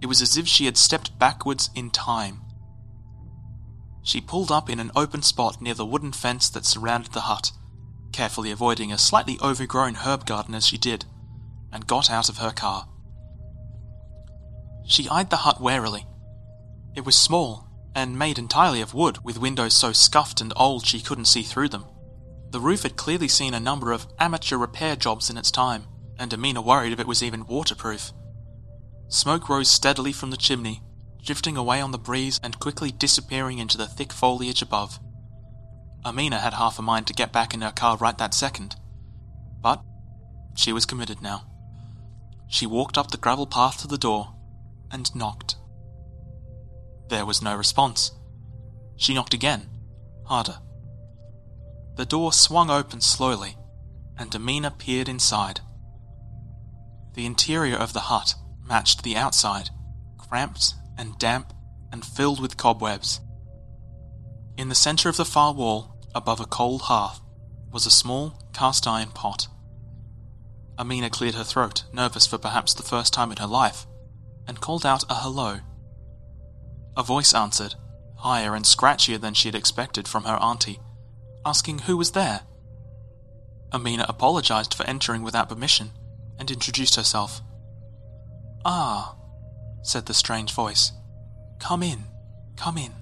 It 0.04 0.06
was 0.06 0.22
as 0.22 0.38
if 0.38 0.48
she 0.48 0.66
had 0.66 0.78
stepped 0.78 1.18
backwards 1.18 1.72
in 1.74 1.90
time. 1.90 2.42
She 4.04 4.22
pulled 4.22 4.52
up 4.52 4.70
in 4.70 4.80
an 4.80 4.92
open 4.96 5.24
spot 5.24 5.64
near 5.64 5.74
the 5.74 5.84
wooden 5.84 6.12
fence 6.12 6.48
that 6.50 6.64
surrounded 6.64 7.14
the 7.14 7.22
hut 7.22 7.54
carefully 8.12 8.52
avoiding 8.52 8.92
a 8.92 8.98
slightly 8.98 9.38
overgrown 9.42 9.96
herb 9.96 10.26
garden 10.26 10.56
as 10.56 10.66
she 10.66 10.78
did, 10.78 11.06
and 11.72 11.88
got 11.88 12.10
out 12.10 12.30
of 12.30 12.38
her 12.38 12.52
car. 12.52 12.88
She 14.86 15.10
eyed 15.10 15.30
the 15.30 15.38
hut 15.38 15.60
warily. 15.60 16.06
It 16.96 17.06
was 17.06 17.16
small, 17.16 17.68
and 17.94 18.18
made 18.18 18.38
entirely 18.38 18.82
of 18.82 18.94
wood, 18.94 19.24
with 19.24 19.40
windows 19.40 19.74
so 19.74 19.92
scuffed 19.92 20.42
and 20.42 20.54
old 20.56 20.86
she 20.86 21.02
couldn't 21.02 21.26
see 21.26 21.44
through 21.44 21.70
them. 21.70 21.86
The 22.52 22.60
roof 22.60 22.84
had 22.84 22.96
clearly 22.96 23.28
seen 23.28 23.54
a 23.54 23.60
number 23.60 23.92
of 23.92 24.08
amateur 24.20 24.58
repair 24.58 24.96
jobs 24.96 25.30
in 25.30 25.38
its 25.38 25.52
time, 25.52 25.86
and 26.18 26.34
Amina 26.34 26.62
worried 26.62 26.94
if 26.94 27.00
it 27.00 27.08
was 27.08 27.22
even 27.22 27.46
waterproof. 27.46 28.14
Smoke 29.10 29.50
rose 29.50 29.70
steadily 29.70 30.12
from 30.12 30.32
the 30.32 30.38
chimney, 30.38 30.82
drifting 31.24 31.58
away 31.58 31.82
on 31.82 31.92
the 31.92 31.98
breeze 31.98 32.40
and 32.42 32.60
quickly 32.60 32.92
disappearing 32.92 33.60
into 33.60 33.78
the 33.78 33.88
thick 33.88 34.14
foliage 34.14 34.62
above. 34.62 35.00
Amina 36.06 36.40
had 36.40 36.54
half 36.54 36.80
a 36.80 36.82
mind 36.82 37.08
to 37.08 37.14
get 37.14 37.34
back 37.34 37.54
in 37.54 37.62
her 37.62 37.72
car 37.72 37.98
right 37.98 38.18
that 38.18 38.34
second. 38.34 38.76
But 39.62 39.82
she 40.56 40.72
was 40.74 40.86
committed 40.86 41.22
now. 41.22 41.44
She 42.48 42.66
walked 42.66 42.98
up 42.98 43.12
the 43.12 43.18
gravel 43.18 43.48
path 43.48 43.82
to 43.82 43.88
the 43.88 43.98
door 43.98 44.34
and 44.92 45.14
knocked. 45.16 45.56
There 47.10 47.26
was 47.26 47.42
no 47.42 47.56
response. 47.56 48.12
She 48.96 49.14
knocked 49.14 49.34
again, 49.34 49.70
harder. 50.26 50.60
The 51.96 52.06
door 52.06 52.32
swung 52.32 52.70
open 52.70 53.02
slowly, 53.02 53.58
and 54.18 54.34
Amina 54.34 54.72
peered 54.72 55.10
inside. 55.10 55.62
The 57.14 57.26
interior 57.26 57.76
of 57.76 57.94
the 57.94 58.02
hut 58.02 58.36
matched 58.64 59.04
the 59.04 59.16
outside, 59.16 59.70
cramped 60.18 60.74
and 60.98 61.18
damp 61.18 61.54
and 61.92 62.06
filled 62.06 62.40
with 62.40 62.58
cobwebs. 62.58 63.20
In 64.58 64.70
the 64.70 64.76
center 64.76 65.08
of 65.10 65.18
the 65.18 65.26
far 65.26 65.54
wall 65.54 65.98
Above 66.18 66.40
a 66.40 66.46
cold 66.46 66.82
hearth 66.82 67.22
was 67.72 67.86
a 67.86 67.92
small 67.92 68.34
cast 68.52 68.88
iron 68.88 69.10
pot. 69.10 69.48
Amina 70.80 71.12
cleared 71.12 71.36
her 71.36 71.44
throat, 71.44 71.84
nervous 71.94 72.26
for 72.26 72.40
perhaps 72.40 72.74
the 72.74 72.82
first 72.82 73.14
time 73.14 73.30
in 73.32 73.38
her 73.38 73.46
life, 73.46 73.86
and 74.48 74.60
called 74.60 74.84
out 74.84 75.04
a 75.12 75.14
hello. 75.14 75.60
A 76.98 77.04
voice 77.04 77.36
answered, 77.36 77.76
higher 78.16 78.56
and 78.56 78.66
scratchier 78.66 79.22
than 79.22 79.36
she 79.36 79.48
had 79.48 79.54
expected 79.54 80.08
from 80.08 80.24
her 80.24 80.38
auntie, 80.38 80.80
asking 81.46 81.80
who 81.80 81.96
was 81.98 82.14
there. 82.14 82.42
Amina 83.72 84.08
apologized 84.10 84.74
for 84.74 84.88
entering 84.88 85.22
without 85.22 85.50
permission 85.50 85.92
and 86.40 86.50
introduced 86.50 86.96
herself. 86.96 87.42
Ah, 88.66 89.16
said 89.84 90.08
the 90.08 90.16
strange 90.16 90.52
voice. 90.52 90.94
Come 91.60 91.84
in, 91.84 92.06
come 92.56 92.80
in. 92.80 92.94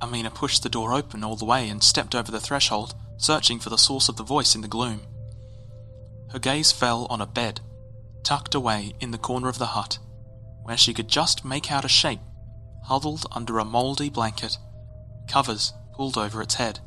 Amina 0.00 0.30
pushed 0.30 0.62
the 0.62 0.68
door 0.68 0.94
open 0.94 1.24
all 1.24 1.36
the 1.36 1.44
way 1.44 1.68
and 1.68 1.82
stepped 1.82 2.14
over 2.14 2.30
the 2.30 2.40
threshold, 2.40 2.94
searching 3.16 3.58
for 3.58 3.70
the 3.70 3.78
source 3.78 4.08
of 4.08 4.16
the 4.16 4.22
voice 4.22 4.54
in 4.54 4.60
the 4.60 4.68
gloom. 4.68 5.00
Her 6.30 6.38
gaze 6.38 6.70
fell 6.70 7.06
on 7.10 7.20
a 7.20 7.26
bed, 7.26 7.60
tucked 8.22 8.54
away 8.54 8.94
in 9.00 9.10
the 9.10 9.18
corner 9.18 9.48
of 9.48 9.58
the 9.58 9.66
hut, 9.66 9.98
where 10.62 10.76
she 10.76 10.94
could 10.94 11.08
just 11.08 11.44
make 11.44 11.72
out 11.72 11.84
a 11.84 11.88
shape, 11.88 12.20
huddled 12.84 13.26
under 13.32 13.58
a 13.58 13.64
mouldy 13.64 14.10
blanket, 14.10 14.58
covers 15.28 15.72
pulled 15.94 16.16
over 16.16 16.40
its 16.42 16.54
head. 16.54 16.80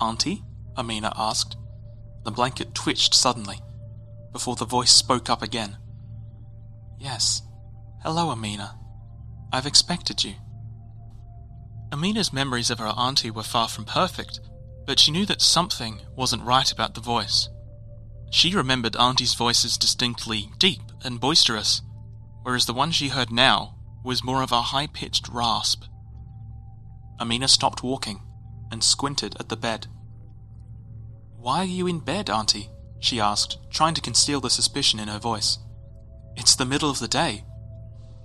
Auntie? 0.00 0.42
Amina 0.76 1.12
asked. 1.16 1.56
The 2.24 2.30
blanket 2.30 2.74
twitched 2.74 3.14
suddenly, 3.14 3.60
before 4.32 4.56
the 4.56 4.64
voice 4.64 4.92
spoke 4.92 5.28
up 5.28 5.42
again. 5.42 5.76
Yes. 6.98 7.42
Hello, 8.02 8.30
Amina. 8.30 8.78
I've 9.52 9.66
expected 9.66 10.24
you. 10.24 10.34
Amina's 11.94 12.32
memories 12.32 12.70
of 12.70 12.80
her 12.80 12.88
auntie 12.88 13.30
were 13.30 13.44
far 13.44 13.68
from 13.68 13.84
perfect, 13.84 14.40
but 14.84 14.98
she 14.98 15.12
knew 15.12 15.24
that 15.26 15.40
something 15.40 16.00
wasn't 16.16 16.42
right 16.42 16.72
about 16.72 16.94
the 16.94 17.00
voice. 17.00 17.48
She 18.32 18.52
remembered 18.52 18.96
auntie's 18.96 19.34
voice 19.34 19.64
as 19.64 19.78
distinctly 19.78 20.50
deep 20.58 20.80
and 21.04 21.20
boisterous, 21.20 21.82
whereas 22.42 22.66
the 22.66 22.74
one 22.74 22.90
she 22.90 23.10
heard 23.10 23.30
now 23.30 23.76
was 24.02 24.24
more 24.24 24.42
of 24.42 24.50
a 24.50 24.60
high 24.60 24.88
pitched 24.88 25.28
rasp. 25.28 25.84
Amina 27.20 27.46
stopped 27.46 27.84
walking 27.84 28.20
and 28.72 28.82
squinted 28.82 29.36
at 29.38 29.48
the 29.48 29.56
bed. 29.56 29.86
Why 31.36 31.58
are 31.58 31.64
you 31.64 31.86
in 31.86 32.00
bed, 32.00 32.28
Auntie? 32.28 32.70
she 32.98 33.20
asked, 33.20 33.58
trying 33.70 33.94
to 33.94 34.00
conceal 34.00 34.40
the 34.40 34.50
suspicion 34.50 34.98
in 34.98 35.06
her 35.06 35.20
voice. 35.20 35.58
It's 36.34 36.56
the 36.56 36.66
middle 36.66 36.90
of 36.90 36.98
the 36.98 37.06
day. 37.06 37.44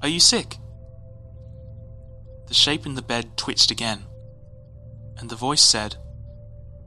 Are 0.01 0.07
you 0.07 0.19
sick? 0.19 0.57
The 2.49 2.55
shape 2.55 2.87
in 2.87 2.95
the 2.95 3.03
bed 3.03 3.37
twitched 3.37 3.69
again, 3.69 4.07
and 5.17 5.29
the 5.29 5.35
voice 5.35 5.61
said, 5.61 5.95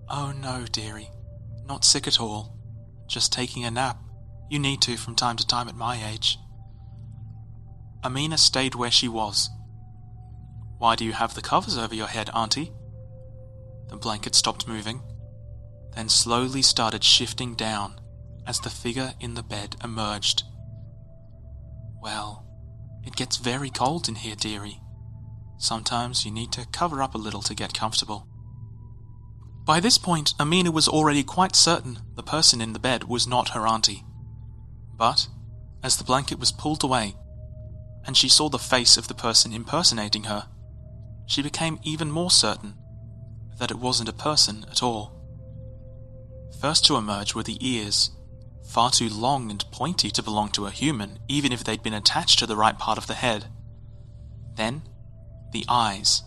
Oh 0.08 0.32
no, 0.32 0.66
dearie, 0.66 1.08
not 1.64 1.84
sick 1.84 2.08
at 2.08 2.20
all. 2.20 2.58
Just 3.08 3.32
taking 3.32 3.64
a 3.64 3.70
nap. 3.70 3.96
You 4.50 4.58
need 4.58 4.82
to 4.82 4.96
from 4.96 5.14
time 5.14 5.36
to 5.36 5.46
time 5.46 5.68
at 5.68 5.76
my 5.76 6.04
age. 6.10 6.36
Amina 8.02 8.38
stayed 8.38 8.74
where 8.74 8.90
she 8.90 9.06
was. 9.06 9.48
Why 10.78 10.96
do 10.96 11.04
you 11.04 11.12
have 11.12 11.34
the 11.34 11.42
covers 11.42 11.78
over 11.78 11.94
your 11.94 12.08
head, 12.08 12.28
Auntie? 12.34 12.72
The 13.88 13.96
blanket 13.96 14.34
stopped 14.34 14.66
moving, 14.66 15.00
then 15.94 16.08
slowly 16.08 16.62
started 16.62 17.04
shifting 17.04 17.54
down 17.54 18.00
as 18.48 18.58
the 18.58 18.68
figure 18.68 19.14
in 19.20 19.34
the 19.34 19.44
bed 19.44 19.76
emerged. 19.84 20.42
Well, 22.02 22.44
it 23.06 23.14
gets 23.14 23.36
very 23.36 23.70
cold 23.70 24.08
in 24.08 24.16
here, 24.16 24.34
dearie. 24.34 24.81
Sometimes 25.62 26.24
you 26.24 26.32
need 26.32 26.50
to 26.52 26.66
cover 26.72 27.00
up 27.00 27.14
a 27.14 27.18
little 27.18 27.40
to 27.42 27.54
get 27.54 27.72
comfortable. 27.72 28.26
By 29.64 29.78
this 29.78 29.96
point, 29.96 30.34
Amina 30.40 30.72
was 30.72 30.88
already 30.88 31.22
quite 31.22 31.54
certain 31.54 32.00
the 32.16 32.22
person 32.24 32.60
in 32.60 32.72
the 32.72 32.80
bed 32.80 33.04
was 33.04 33.28
not 33.28 33.50
her 33.50 33.64
auntie. 33.64 34.02
But, 34.96 35.28
as 35.80 35.96
the 35.96 36.02
blanket 36.02 36.40
was 36.40 36.50
pulled 36.50 36.82
away, 36.82 37.14
and 38.04 38.16
she 38.16 38.28
saw 38.28 38.48
the 38.48 38.58
face 38.58 38.96
of 38.96 39.06
the 39.06 39.14
person 39.14 39.52
impersonating 39.52 40.24
her, 40.24 40.48
she 41.26 41.42
became 41.42 41.78
even 41.84 42.10
more 42.10 42.32
certain 42.32 42.74
that 43.60 43.70
it 43.70 43.78
wasn't 43.78 44.08
a 44.08 44.12
person 44.12 44.66
at 44.68 44.82
all. 44.82 45.12
First 46.60 46.84
to 46.86 46.96
emerge 46.96 47.36
were 47.36 47.44
the 47.44 47.64
ears, 47.64 48.10
far 48.68 48.90
too 48.90 49.08
long 49.08 49.48
and 49.48 49.64
pointy 49.70 50.10
to 50.10 50.24
belong 50.24 50.50
to 50.50 50.66
a 50.66 50.72
human, 50.72 51.20
even 51.28 51.52
if 51.52 51.62
they'd 51.62 51.84
been 51.84 51.94
attached 51.94 52.40
to 52.40 52.46
the 52.46 52.56
right 52.56 52.76
part 52.76 52.98
of 52.98 53.06
the 53.06 53.14
head. 53.14 53.44
Then, 54.56 54.82
the 55.52 55.64
eyes, 55.68 56.22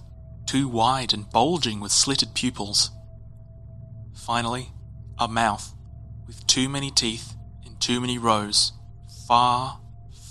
too 0.45 0.67
wide 0.67 1.13
and 1.13 1.29
bulging 1.29 1.79
with 1.79 1.91
slitted 1.91 2.33
pupils. 2.33 2.91
Finally, 4.13 4.71
a 5.19 5.27
mouth 5.27 5.75
with 6.27 6.45
too 6.47 6.69
many 6.69 6.91
teeth 6.91 7.35
in 7.65 7.75
too 7.77 7.99
many 7.99 8.17
rows, 8.17 8.73
far, 9.27 9.79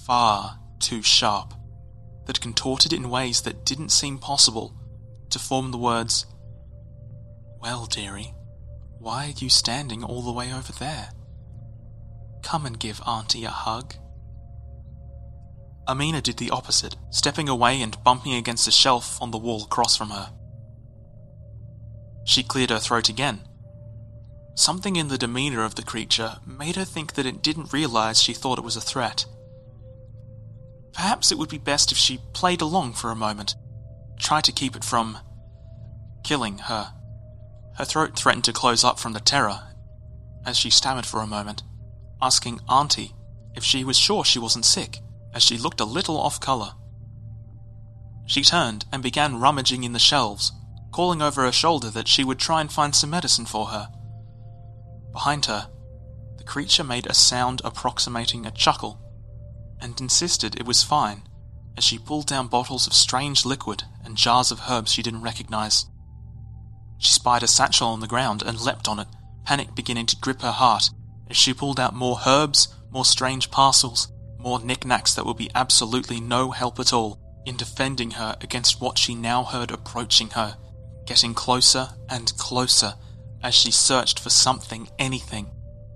far 0.06 0.58
too 0.78 1.02
sharp, 1.02 1.54
that 2.26 2.40
contorted 2.40 2.92
in 2.92 3.10
ways 3.10 3.42
that 3.42 3.64
didn't 3.64 3.90
seem 3.90 4.18
possible 4.18 4.74
to 5.30 5.38
form 5.38 5.70
the 5.70 5.78
words, 5.78 6.26
Well, 7.60 7.86
dearie, 7.86 8.34
why 8.98 9.26
are 9.26 9.38
you 9.38 9.50
standing 9.50 10.02
all 10.02 10.22
the 10.22 10.32
way 10.32 10.52
over 10.52 10.72
there? 10.72 11.10
Come 12.42 12.66
and 12.66 12.78
give 12.78 13.00
Auntie 13.06 13.44
a 13.44 13.50
hug. 13.50 13.94
Amina 15.86 16.20
did 16.20 16.38
the 16.38 16.50
opposite, 16.50 16.96
stepping 17.10 17.48
away 17.48 17.82
and 17.82 18.02
bumping 18.04 18.34
against 18.34 18.68
a 18.68 18.72
shelf 18.72 19.20
on 19.20 19.30
the 19.30 19.38
wall 19.38 19.64
across 19.64 19.96
from 19.96 20.10
her. 20.10 20.32
She 22.24 22.42
cleared 22.42 22.70
her 22.70 22.78
throat 22.78 23.08
again. 23.08 23.40
Something 24.54 24.96
in 24.96 25.08
the 25.08 25.18
demeanor 25.18 25.64
of 25.64 25.74
the 25.74 25.82
creature 25.82 26.36
made 26.46 26.76
her 26.76 26.84
think 26.84 27.14
that 27.14 27.26
it 27.26 27.42
didn't 27.42 27.72
realize 27.72 28.22
she 28.22 28.32
thought 28.32 28.58
it 28.58 28.64
was 28.64 28.76
a 28.76 28.80
threat. 28.80 29.26
perhaps 30.94 31.32
it 31.32 31.38
would 31.38 31.48
be 31.48 31.58
best 31.58 31.90
if 31.92 31.98
she 31.98 32.20
played 32.32 32.60
along 32.60 32.92
for 32.92 33.10
a 33.10 33.16
moment, 33.16 33.56
try 34.18 34.40
to 34.40 34.52
keep 34.52 34.76
it 34.76 34.84
from 34.84 35.18
killing 36.22 36.58
her. 36.58 36.92
Her 37.76 37.84
throat 37.84 38.16
threatened 38.16 38.44
to 38.44 38.52
close 38.52 38.84
up 38.84 38.98
from 38.98 39.12
the 39.12 39.20
terror 39.20 39.60
as 40.46 40.56
she 40.56 40.70
stammered 40.70 41.06
for 41.06 41.20
a 41.20 41.26
moment, 41.26 41.62
asking 42.22 42.60
Auntie 42.68 43.12
if 43.54 43.64
she 43.64 43.84
was 43.84 43.98
sure 43.98 44.24
she 44.24 44.38
wasn't 44.38 44.64
sick, 44.64 45.00
as 45.34 45.42
she 45.42 45.58
looked 45.58 45.80
a 45.80 45.84
little 45.84 46.18
off 46.18 46.40
colour. 46.40 46.72
She 48.26 48.42
turned 48.42 48.86
and 48.92 49.02
began 49.02 49.40
rummaging 49.40 49.84
in 49.84 49.92
the 49.92 49.98
shelves, 49.98 50.52
calling 50.92 51.20
over 51.20 51.42
her 51.42 51.52
shoulder 51.52 51.90
that 51.90 52.08
she 52.08 52.24
would 52.24 52.38
try 52.38 52.60
and 52.60 52.72
find 52.72 52.94
some 52.94 53.10
medicine 53.10 53.46
for 53.46 53.66
her. 53.66 53.88
Behind 55.12 55.46
her, 55.46 55.68
the 56.38 56.44
creature 56.44 56.84
made 56.84 57.06
a 57.06 57.14
sound 57.14 57.60
approximating 57.64 58.46
a 58.46 58.50
chuckle 58.50 59.00
and 59.80 60.00
insisted 60.00 60.54
it 60.54 60.66
was 60.66 60.82
fine 60.82 61.22
as 61.76 61.84
she 61.84 61.98
pulled 61.98 62.26
down 62.26 62.46
bottles 62.46 62.86
of 62.86 62.94
strange 62.94 63.44
liquid 63.44 63.82
and 64.04 64.16
jars 64.16 64.50
of 64.50 64.62
herbs 64.70 64.92
she 64.92 65.02
didn't 65.02 65.22
recognize. 65.22 65.86
She 66.98 67.12
spied 67.12 67.42
a 67.42 67.48
satchel 67.48 67.88
on 67.88 68.00
the 68.00 68.06
ground 68.06 68.42
and 68.42 68.60
leapt 68.60 68.88
on 68.88 69.00
it, 69.00 69.08
panic 69.44 69.74
beginning 69.74 70.06
to 70.06 70.16
grip 70.16 70.42
her 70.42 70.52
heart 70.52 70.90
as 71.28 71.36
she 71.36 71.52
pulled 71.52 71.80
out 71.80 71.94
more 71.94 72.20
herbs, 72.26 72.68
more 72.90 73.04
strange 73.04 73.50
parcels, 73.50 74.08
more 74.44 74.60
knickknacks 74.60 75.14
that 75.14 75.24
would 75.24 75.38
be 75.38 75.50
absolutely 75.54 76.20
no 76.20 76.50
help 76.50 76.78
at 76.78 76.92
all 76.92 77.18
in 77.46 77.56
defending 77.56 78.12
her 78.12 78.36
against 78.42 78.80
what 78.80 78.98
she 78.98 79.14
now 79.14 79.42
heard 79.42 79.70
approaching 79.70 80.28
her, 80.30 80.56
getting 81.06 81.32
closer 81.32 81.88
and 82.10 82.36
closer 82.36 82.94
as 83.42 83.54
she 83.54 83.70
searched 83.70 84.20
for 84.20 84.30
something, 84.30 84.88
anything, 84.98 85.50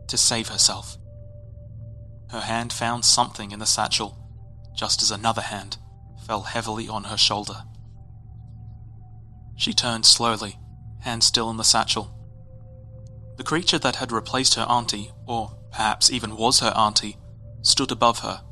to 0.08 0.16
save 0.16 0.48
herself. 0.48 0.96
Her 2.30 2.40
hand 2.40 2.72
found 2.72 3.04
something 3.04 3.52
in 3.52 3.58
the 3.58 3.66
satchel, 3.66 4.16
just 4.74 5.02
as 5.02 5.10
another 5.10 5.42
hand 5.42 5.76
fell 6.26 6.42
heavily 6.42 6.88
on 6.88 7.04
her 7.04 7.16
shoulder. 7.16 7.62
She 9.56 9.74
turned 9.74 10.06
slowly, 10.06 10.58
hand 11.00 11.22
still 11.22 11.50
in 11.50 11.58
the 11.58 11.64
satchel. 11.64 12.14
The 13.36 13.44
creature 13.44 13.78
that 13.78 13.96
had 13.96 14.10
replaced 14.10 14.54
her 14.54 14.66
auntie, 14.68 15.10
or 15.26 15.56
perhaps 15.70 16.10
even 16.10 16.36
was 16.36 16.60
her 16.60 16.72
auntie, 16.76 17.16
stood 17.62 17.90
above 17.92 18.20
her, 18.20 18.42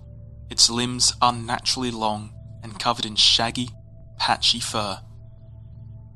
its 0.51 0.71
limbs 0.71 1.15
unnaturally 1.23 1.91
long 1.91 2.33
and 2.63 2.79
covered 2.79 3.05
in 3.05 3.17
shaggy, 3.17 3.71
patchy 4.19 4.61
fur. 4.61 5.01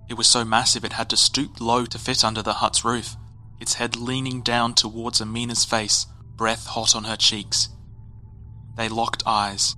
It 0.08 0.14
was 0.14 0.26
so 0.26 0.44
massive 0.44 0.84
it 0.84 0.94
had 0.94 1.08
to 1.10 1.16
stoop 1.16 1.60
low 1.60 1.86
to 1.86 1.98
fit 1.98 2.24
under 2.24 2.42
the 2.42 2.54
hut's 2.54 2.84
roof, 2.84 3.16
its 3.60 3.74
head 3.74 3.96
leaning 3.96 4.42
down 4.42 4.74
towards 4.74 5.20
Amina's 5.20 5.64
face, 5.64 6.06
breath 6.36 6.66
hot 6.66 6.96
on 6.96 7.04
her 7.04 7.16
cheeks. 7.16 7.68
They 8.76 8.88
locked 8.88 9.22
eyes, 9.26 9.76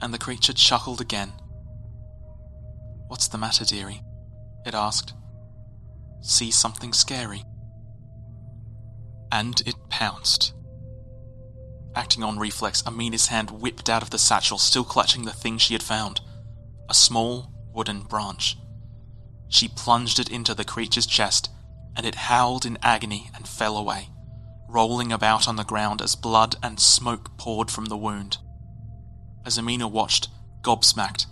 and 0.00 0.12
the 0.12 0.18
creature 0.18 0.52
chuckled 0.52 1.00
again. 1.00 1.32
What's 3.08 3.28
the 3.28 3.38
matter, 3.38 3.64
dearie? 3.64 4.02
It 4.66 4.74
asked. 4.74 5.14
See 6.20 6.50
something 6.50 6.92
scary? 6.92 7.44
And 9.32 9.60
it 9.66 9.74
pounced. 9.88 10.52
Acting 11.94 12.22
on 12.22 12.38
reflex, 12.38 12.82
Amina's 12.86 13.28
hand 13.28 13.50
whipped 13.50 13.88
out 13.88 14.02
of 14.02 14.10
the 14.10 14.18
satchel, 14.18 14.58
still 14.58 14.84
clutching 14.84 15.24
the 15.24 15.32
thing 15.32 15.58
she 15.58 15.74
had 15.74 15.82
found 15.82 16.20
a 16.88 16.94
small 16.94 17.52
wooden 17.72 18.02
branch. 18.02 18.56
She 19.48 19.68
plunged 19.68 20.18
it 20.18 20.28
into 20.28 20.54
the 20.54 20.64
creature's 20.64 21.06
chest, 21.06 21.50
and 21.96 22.04
it 22.04 22.14
howled 22.14 22.66
in 22.66 22.78
agony 22.82 23.30
and 23.34 23.48
fell 23.48 23.76
away 23.76 24.08
rolling 24.74 25.12
about 25.12 25.46
on 25.46 25.54
the 25.54 25.64
ground 25.64 26.02
as 26.02 26.16
blood 26.16 26.56
and 26.60 26.80
smoke 26.80 27.36
poured 27.38 27.70
from 27.70 27.86
the 27.86 27.96
wound. 27.96 28.38
As 29.46 29.56
Amina 29.56 29.86
watched, 29.86 30.28
gobsmacked, 30.62 31.26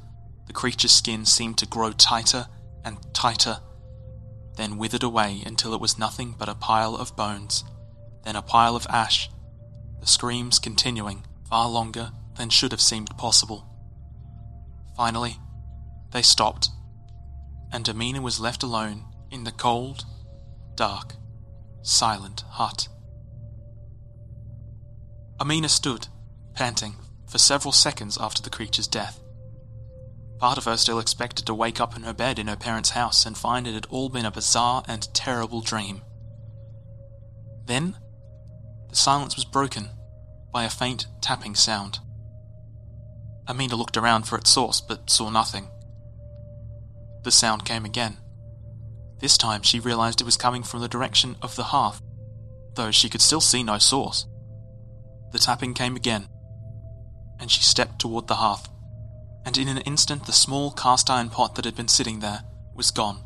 the 0.47 0.53
creature's 0.53 0.93
skin 0.93 1.27
seemed 1.27 1.59
to 1.59 1.67
grow 1.67 1.91
tighter 1.91 2.47
and 2.85 2.99
tighter, 3.13 3.59
then 4.57 4.79
withered 4.79 5.03
away 5.03 5.43
until 5.45 5.75
it 5.75 5.81
was 5.81 5.99
nothing 5.99 6.37
but 6.39 6.49
a 6.49 6.55
pile 6.55 6.95
of 6.95 7.17
bones, 7.17 7.65
then 8.25 8.37
a 8.37 8.43
pile 8.43 8.77
of 8.77 8.87
ash, 8.89 9.29
the 10.03 10.09
screams 10.09 10.59
continuing 10.59 11.25
far 11.49 11.69
longer 11.69 12.11
than 12.37 12.51
should 12.51 12.73
have 12.73 12.81
seemed 12.81 13.17
possible. 13.17 13.65
Finally, 14.97 15.39
they 16.11 16.23
stopped, 16.23 16.71
and 17.73 17.89
Amina 17.89 18.21
was 18.21 18.41
left 18.41 18.65
alone 18.65 19.05
in 19.31 19.45
the 19.45 19.53
cold, 19.53 20.05
dark, 20.75 21.15
silent 21.83 22.43
hut. 22.51 22.89
Amina 25.41 25.69
stood, 25.69 26.09
panting, 26.53 26.97
for 27.29 27.39
several 27.39 27.71
seconds 27.71 28.19
after 28.21 28.43
the 28.43 28.51
creature's 28.51 28.89
death. 28.89 29.23
Part 30.41 30.59
of 30.59 30.65
her 30.65 30.77
still 30.77 30.99
expected 30.99 31.47
to 31.47 31.55
wake 31.55 31.81
up 31.81 31.95
in 31.95 32.03
her 32.03 32.13
bed 32.13 32.41
in 32.41 32.49
her 32.49 32.57
parents' 32.57 32.91
house 32.91 33.25
and 33.25 33.39
find 33.39 33.69
it 33.69 33.75
had 33.75 33.87
all 33.87 34.09
been 34.09 34.27
a 34.27 34.33
bizarre 34.33 34.83
and 34.89 35.15
terrible 35.15 35.61
dream. 35.61 36.03
Then, 37.67 37.97
the 38.93 38.99
silence 38.99 39.37
was 39.37 39.47
broken 39.47 39.89
by 40.53 40.65
a 40.65 40.71
faint 40.71 41.07
tapping 41.23 41.55
sound. 41.55 41.99
Amina 43.49 43.75
looked 43.75 43.97
around 43.97 44.25
for 44.25 44.37
its 44.37 44.51
source 44.51 44.83
but 44.83 45.09
saw 45.09 45.31
nothing. 45.31 45.69
The 47.25 47.31
sound 47.31 47.65
came 47.65 47.87
again. 47.87 48.19
This 49.19 49.39
time 49.39 49.63
she 49.63 49.81
realized 49.81 50.21
it 50.21 50.25
was 50.25 50.37
coming 50.37 50.63
from 50.63 50.81
the 50.81 50.89
direction 50.89 51.37
of 51.41 51.57
the 51.57 51.63
hearth, 51.65 52.03
though 52.75 52.91
she 52.91 53.09
could 53.09 53.23
still 53.23 53.41
see 53.41 53.63
no 53.63 53.79
source. 53.79 54.27
The 55.33 55.39
tapping 55.39 55.73
came 55.73 55.97
again, 55.97 56.29
and 57.41 57.51
she 57.51 57.63
stepped 57.63 57.99
toward 57.99 58.27
the 58.27 58.35
hearth, 58.35 58.69
and 59.47 59.57
in 59.57 59.69
an 59.69 59.79
instant 59.79 60.27
the 60.27 60.33
small 60.33 60.71
cast 60.71 61.09
iron 61.09 61.31
pot 61.31 61.55
that 61.55 61.65
had 61.65 61.77
been 61.77 61.89
sitting 61.89 62.21
there 62.21 62.45
was 62.75 62.91
gone. 62.91 63.25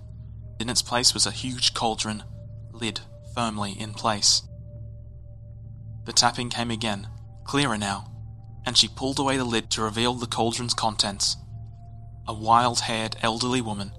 In 0.60 0.70
its 0.70 0.82
place 0.82 1.12
was 1.12 1.26
a 1.26 1.32
huge 1.32 1.74
cauldron, 1.74 2.22
lid 2.70 3.00
firmly 3.34 3.72
in 3.72 3.94
place. 3.94 4.42
The 6.06 6.12
tapping 6.12 6.50
came 6.50 6.70
again, 6.70 7.08
clearer 7.44 7.76
now, 7.76 8.10
and 8.64 8.76
she 8.76 8.88
pulled 8.88 9.18
away 9.18 9.36
the 9.36 9.44
lid 9.44 9.70
to 9.72 9.82
reveal 9.82 10.14
the 10.14 10.26
cauldron's 10.26 10.74
contents. 10.74 11.36
A 12.26 12.34
wild 12.34 12.80
haired 12.80 13.16
elderly 13.22 13.60
woman, 13.60 13.92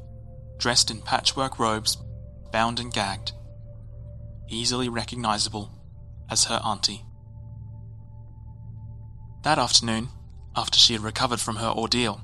dressed 0.57 0.89
in 0.89 1.01
patchwork 1.01 1.59
robes, 1.59 1.97
bound 2.51 2.79
and 2.79 2.91
gagged, 2.91 3.33
easily 4.49 4.89
recognizable 4.89 5.71
as 6.29 6.45
her 6.45 6.59
auntie. 6.63 7.03
That 9.43 9.59
afternoon, 9.59 10.09
after 10.55 10.79
she 10.79 10.93
had 10.93 11.03
recovered 11.03 11.39
from 11.39 11.57
her 11.57 11.69
ordeal, 11.69 12.21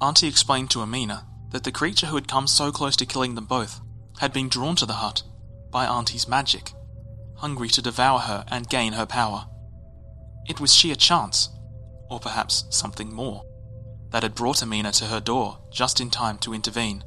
Auntie 0.00 0.28
explained 0.28 0.70
to 0.70 0.82
Amina 0.82 1.26
that 1.50 1.64
the 1.64 1.72
creature 1.72 2.06
who 2.06 2.16
had 2.16 2.28
come 2.28 2.46
so 2.46 2.70
close 2.70 2.96
to 2.96 3.06
killing 3.06 3.34
them 3.34 3.46
both 3.46 3.80
had 4.18 4.32
been 4.32 4.48
drawn 4.48 4.76
to 4.76 4.86
the 4.86 4.94
hut 4.94 5.22
by 5.70 5.86
Auntie's 5.86 6.28
magic, 6.28 6.72
hungry 7.36 7.68
to 7.68 7.82
devour 7.82 8.20
her 8.20 8.44
and 8.48 8.68
gain 8.68 8.92
her 8.94 9.06
power. 9.06 9.46
It 10.48 10.60
was 10.60 10.74
sheer 10.74 10.94
chance, 10.94 11.48
or 12.10 12.20
perhaps 12.20 12.64
something 12.70 13.12
more, 13.12 13.44
that 14.10 14.22
had 14.22 14.34
brought 14.34 14.62
Amina 14.62 14.92
to 14.92 15.06
her 15.06 15.20
door 15.20 15.58
just 15.70 16.00
in 16.00 16.10
time 16.10 16.38
to 16.38 16.54
intervene, 16.54 17.04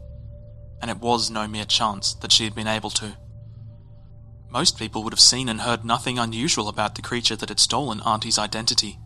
and 0.81 0.91
it 0.91 0.99
was 0.99 1.29
no 1.29 1.47
mere 1.47 1.65
chance 1.65 2.13
that 2.15 2.31
she 2.31 2.43
had 2.43 2.55
been 2.55 2.67
able 2.67 2.89
to. 2.91 3.17
Most 4.49 4.77
people 4.77 5.03
would 5.03 5.13
have 5.13 5.19
seen 5.19 5.47
and 5.47 5.61
heard 5.61 5.85
nothing 5.85 6.17
unusual 6.17 6.67
about 6.67 6.95
the 6.95 7.01
creature 7.01 7.35
that 7.35 7.49
had 7.49 7.59
stolen 7.59 8.01
Auntie's 8.01 8.39
identity 8.39 8.99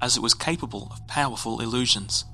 as 0.00 0.16
it 0.16 0.22
was 0.22 0.34
capable 0.34 0.88
of 0.90 1.06
powerful 1.06 1.60
illusions. 1.60 2.24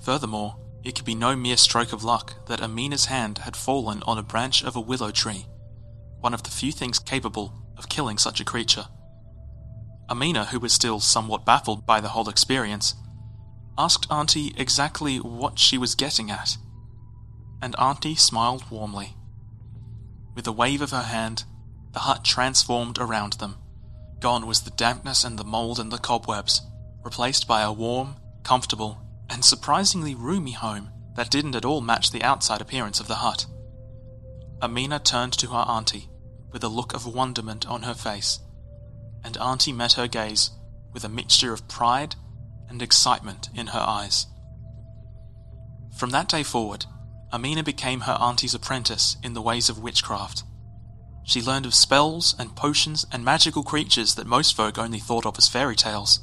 Furthermore, 0.00 0.56
it 0.82 0.94
could 0.94 1.04
be 1.04 1.14
no 1.14 1.36
mere 1.36 1.56
stroke 1.56 1.92
of 1.92 2.04
luck 2.04 2.46
that 2.46 2.62
Amina's 2.62 3.06
hand 3.06 3.38
had 3.38 3.56
fallen 3.56 4.02
on 4.04 4.18
a 4.18 4.22
branch 4.22 4.64
of 4.64 4.76
a 4.76 4.80
willow 4.80 5.10
tree, 5.10 5.46
one 6.20 6.34
of 6.34 6.42
the 6.42 6.50
few 6.50 6.72
things 6.72 6.98
capable 6.98 7.52
of 7.76 7.88
killing 7.88 8.18
such 8.18 8.40
a 8.40 8.44
creature. 8.44 8.86
Amina, 10.08 10.46
who 10.46 10.60
was 10.60 10.72
still 10.72 11.00
somewhat 11.00 11.46
baffled 11.46 11.86
by 11.86 12.00
the 12.00 12.08
whole 12.08 12.28
experience, 12.28 12.94
asked 13.78 14.10
Auntie 14.10 14.52
exactly 14.56 15.18
what 15.18 15.58
she 15.58 15.78
was 15.78 15.94
getting 15.94 16.30
at, 16.30 16.58
and 17.62 17.74
Auntie 17.78 18.16
smiled 18.16 18.70
warmly. 18.70 19.16
With 20.34 20.46
a 20.46 20.52
wave 20.52 20.82
of 20.82 20.90
her 20.90 21.02
hand, 21.02 21.44
the 21.92 22.00
hut 22.00 22.24
transformed 22.24 22.98
around 22.98 23.34
them 23.34 23.56
Gone 24.20 24.46
was 24.46 24.60
the 24.60 24.70
dampness 24.72 25.24
and 25.24 25.38
the 25.38 25.44
mould 25.44 25.80
and 25.80 25.90
the 25.90 25.96
cobwebs, 25.96 26.60
replaced 27.02 27.48
by 27.48 27.62
a 27.62 27.72
warm, 27.72 28.16
comfortable, 28.42 29.00
and 29.30 29.42
surprisingly 29.42 30.14
roomy 30.14 30.52
home 30.52 30.90
that 31.16 31.30
didn't 31.30 31.56
at 31.56 31.64
all 31.64 31.80
match 31.80 32.10
the 32.10 32.22
outside 32.22 32.60
appearance 32.60 33.00
of 33.00 33.08
the 33.08 33.16
hut. 33.16 33.46
Amina 34.60 34.98
turned 34.98 35.32
to 35.34 35.48
her 35.48 35.64
auntie 35.66 36.09
with 36.52 36.64
a 36.64 36.68
look 36.68 36.94
of 36.94 37.06
wonderment 37.06 37.66
on 37.66 37.82
her 37.82 37.94
face, 37.94 38.40
and 39.24 39.36
auntie 39.36 39.72
met 39.72 39.94
her 39.94 40.08
gaze 40.08 40.50
with 40.92 41.04
a 41.04 41.08
mixture 41.08 41.52
of 41.52 41.68
pride 41.68 42.16
and 42.68 42.82
excitement 42.82 43.48
in 43.54 43.68
her 43.68 43.80
eyes. 43.80 44.26
From 45.96 46.10
that 46.10 46.28
day 46.28 46.42
forward, 46.42 46.86
Amina 47.32 47.62
became 47.62 48.00
her 48.00 48.16
auntie's 48.20 48.54
apprentice 48.54 49.16
in 49.22 49.34
the 49.34 49.42
ways 49.42 49.68
of 49.68 49.78
witchcraft 49.78 50.42
she 51.30 51.42
learned 51.42 51.66
of 51.66 51.74
spells 51.74 52.34
and 52.38 52.56
potions 52.56 53.06
and 53.12 53.24
magical 53.24 53.62
creatures 53.62 54.14
that 54.14 54.26
most 54.26 54.56
folk 54.56 54.78
only 54.78 54.98
thought 54.98 55.26
of 55.26 55.38
as 55.38 55.48
fairy 55.48 55.76
tales. 55.76 56.20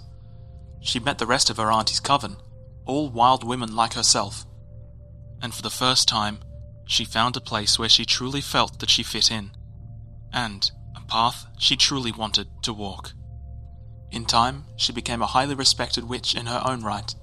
she 0.81 0.99
met 0.99 1.17
the 1.17 1.25
rest 1.25 1.49
of 1.49 1.57
her 1.57 1.71
auntie's 1.71 1.99
coven, 1.99 2.37
all 2.85 3.09
wild 3.09 3.43
women 3.43 3.75
like 3.75 3.93
herself. 3.93 4.45
And 5.41 5.53
for 5.53 5.61
the 5.61 5.69
first 5.69 6.07
time, 6.07 6.39
she 6.85 7.03
found 7.03 7.35
a 7.35 7.41
place 7.41 7.79
where 7.79 7.89
she 7.89 8.05
truly 8.05 8.41
felt 8.41 8.79
that 8.79 8.89
she 8.89 9.01
fit 9.01 9.31
in, 9.31 9.51
and 10.33 10.71
a 10.95 11.01
path 11.01 11.45
she 11.57 11.75
truly 11.75 12.11
wanted 12.11 12.47
to 12.63 12.73
walk. 12.73 13.13
In 14.11 14.25
time, 14.25 14.65
she 14.75 14.93
became 14.93 15.21
a 15.21 15.27
highly 15.27 15.55
respected 15.55 16.05
witch 16.05 16.35
in 16.35 16.45
her 16.45 16.61
own 16.65 16.81
right. 16.81 17.13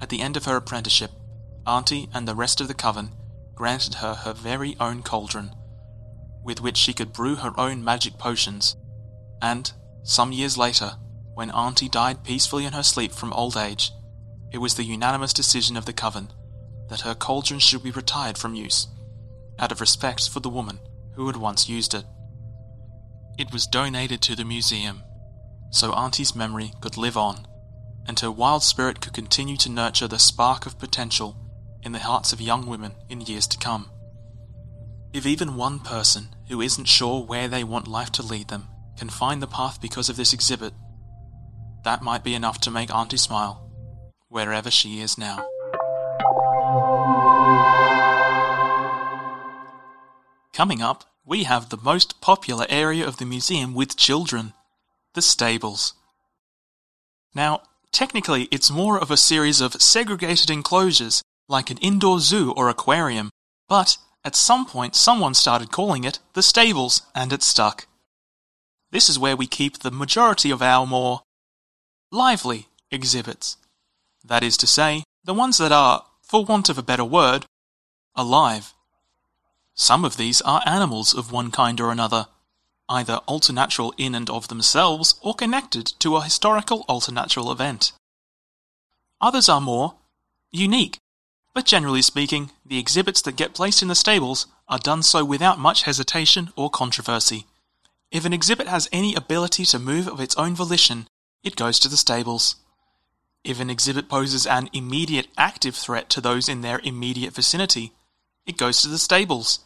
At 0.00 0.08
the 0.08 0.20
end 0.20 0.36
of 0.36 0.44
her 0.44 0.56
apprenticeship, 0.56 1.10
Auntie 1.66 2.08
and 2.12 2.26
the 2.26 2.34
rest 2.34 2.60
of 2.60 2.68
the 2.68 2.74
coven 2.74 3.12
granted 3.54 3.94
her 3.94 4.14
her 4.14 4.32
very 4.32 4.76
own 4.80 5.02
cauldron, 5.02 5.54
with 6.42 6.60
which 6.60 6.76
she 6.76 6.92
could 6.92 7.12
brew 7.12 7.36
her 7.36 7.58
own 7.58 7.84
magic 7.84 8.18
potions. 8.18 8.76
And, 9.40 9.72
some 10.02 10.32
years 10.32 10.58
later, 10.58 10.92
when 11.34 11.50
Auntie 11.50 11.88
died 11.88 12.24
peacefully 12.24 12.64
in 12.64 12.72
her 12.72 12.82
sleep 12.82 13.12
from 13.12 13.32
old 13.32 13.56
age, 13.56 13.92
it 14.52 14.58
was 14.58 14.74
the 14.74 14.84
unanimous 14.84 15.32
decision 15.32 15.76
of 15.76 15.86
the 15.86 15.92
coven 15.92 16.32
that 16.88 17.02
her 17.02 17.14
cauldron 17.14 17.60
should 17.60 17.82
be 17.82 17.90
retired 17.90 18.36
from 18.36 18.54
use, 18.54 18.88
out 19.58 19.72
of 19.72 19.80
respect 19.80 20.28
for 20.28 20.40
the 20.40 20.50
woman 20.50 20.78
who 21.14 21.26
had 21.26 21.36
once 21.36 21.68
used 21.68 21.94
it. 21.94 22.04
It 23.38 23.52
was 23.52 23.66
donated 23.66 24.20
to 24.22 24.36
the 24.36 24.44
museum, 24.44 25.02
so 25.70 25.92
Auntie's 25.92 26.36
memory 26.36 26.72
could 26.80 26.96
live 26.96 27.16
on, 27.16 27.46
and 28.06 28.18
her 28.20 28.30
wild 28.30 28.62
spirit 28.62 29.00
could 29.00 29.12
continue 29.12 29.56
to 29.58 29.70
nurture 29.70 30.08
the 30.08 30.18
spark 30.18 30.66
of 30.66 30.78
potential 30.78 31.36
in 31.82 31.92
the 31.92 31.98
hearts 31.98 32.32
of 32.32 32.40
young 32.40 32.66
women 32.66 32.92
in 33.08 33.20
years 33.20 33.46
to 33.48 33.58
come. 33.58 33.90
If 35.12 35.26
even 35.26 35.56
one 35.56 35.80
person 35.80 36.28
who 36.48 36.60
isn't 36.60 36.86
sure 36.86 37.24
where 37.24 37.48
they 37.48 37.64
want 37.64 37.88
life 37.88 38.12
to 38.12 38.22
lead 38.22 38.48
them 38.48 38.68
can 38.98 39.08
find 39.08 39.42
the 39.42 39.46
path 39.46 39.80
because 39.80 40.08
of 40.08 40.16
this 40.16 40.32
exhibit, 40.32 40.72
that 41.84 42.02
might 42.02 42.24
be 42.24 42.34
enough 42.34 42.60
to 42.60 42.70
make 42.70 42.94
Auntie 42.94 43.16
smile, 43.16 43.70
wherever 44.28 44.70
she 44.70 45.00
is 45.00 45.18
now. 45.18 45.44
Coming 50.62 50.80
up, 50.80 51.02
we 51.24 51.42
have 51.42 51.70
the 51.70 51.82
most 51.82 52.20
popular 52.20 52.66
area 52.68 53.04
of 53.04 53.16
the 53.16 53.24
museum 53.24 53.74
with 53.74 53.96
children 53.96 54.52
the 55.12 55.20
stables. 55.20 55.94
Now, 57.34 57.62
technically, 57.90 58.44
it's 58.52 58.70
more 58.70 58.96
of 58.96 59.10
a 59.10 59.16
series 59.16 59.60
of 59.60 59.82
segregated 59.82 60.50
enclosures, 60.50 61.20
like 61.48 61.70
an 61.70 61.78
indoor 61.78 62.20
zoo 62.20 62.52
or 62.52 62.68
aquarium, 62.68 63.30
but 63.68 63.96
at 64.24 64.36
some 64.36 64.64
point 64.64 64.94
someone 64.94 65.34
started 65.34 65.72
calling 65.72 66.04
it 66.04 66.20
the 66.34 66.44
stables, 66.44 67.02
and 67.12 67.32
it 67.32 67.42
stuck. 67.42 67.88
This 68.92 69.08
is 69.08 69.18
where 69.18 69.36
we 69.36 69.48
keep 69.48 69.78
the 69.78 69.90
majority 69.90 70.52
of 70.52 70.62
our 70.62 70.86
more 70.86 71.22
lively 72.12 72.68
exhibits. 72.88 73.56
That 74.24 74.44
is 74.44 74.56
to 74.58 74.68
say, 74.68 75.02
the 75.24 75.34
ones 75.34 75.58
that 75.58 75.72
are, 75.72 76.04
for 76.22 76.44
want 76.44 76.68
of 76.68 76.78
a 76.78 76.84
better 76.84 77.04
word, 77.04 77.46
alive. 78.14 78.74
Some 79.74 80.04
of 80.04 80.16
these 80.16 80.40
are 80.42 80.62
animals 80.66 81.14
of 81.14 81.32
one 81.32 81.50
kind 81.50 81.80
or 81.80 81.90
another, 81.90 82.26
either 82.88 83.20
alternatural 83.26 83.94
in 83.96 84.14
and 84.14 84.28
of 84.28 84.48
themselves 84.48 85.14
or 85.22 85.34
connected 85.34 85.86
to 86.00 86.16
a 86.16 86.22
historical 86.22 86.84
alternatural 86.88 87.50
event. 87.50 87.92
Others 89.20 89.48
are 89.48 89.60
more 89.60 89.94
unique, 90.50 90.98
but 91.54 91.64
generally 91.64 92.02
speaking, 92.02 92.50
the 92.64 92.78
exhibits 92.78 93.22
that 93.22 93.36
get 93.36 93.54
placed 93.54 93.82
in 93.82 93.88
the 93.88 93.94
stables 93.94 94.46
are 94.68 94.78
done 94.78 95.02
so 95.02 95.24
without 95.24 95.58
much 95.58 95.84
hesitation 95.84 96.50
or 96.56 96.70
controversy. 96.70 97.46
If 98.10 98.24
an 98.26 98.32
exhibit 98.32 98.68
has 98.68 98.88
any 98.92 99.14
ability 99.14 99.64
to 99.66 99.78
move 99.78 100.06
of 100.06 100.20
its 100.20 100.36
own 100.36 100.54
volition, 100.54 101.08
it 101.42 101.56
goes 101.56 101.78
to 101.80 101.88
the 101.88 101.96
stables. 101.96 102.56
If 103.42 103.58
an 103.58 103.70
exhibit 103.70 104.08
poses 104.08 104.46
an 104.46 104.68
immediate 104.72 105.28
active 105.36 105.74
threat 105.74 106.08
to 106.10 106.20
those 106.20 106.48
in 106.48 106.60
their 106.60 106.80
immediate 106.84 107.34
vicinity, 107.34 107.92
it 108.46 108.58
goes 108.58 108.82
to 108.82 108.88
the 108.88 108.98
stables. 108.98 109.60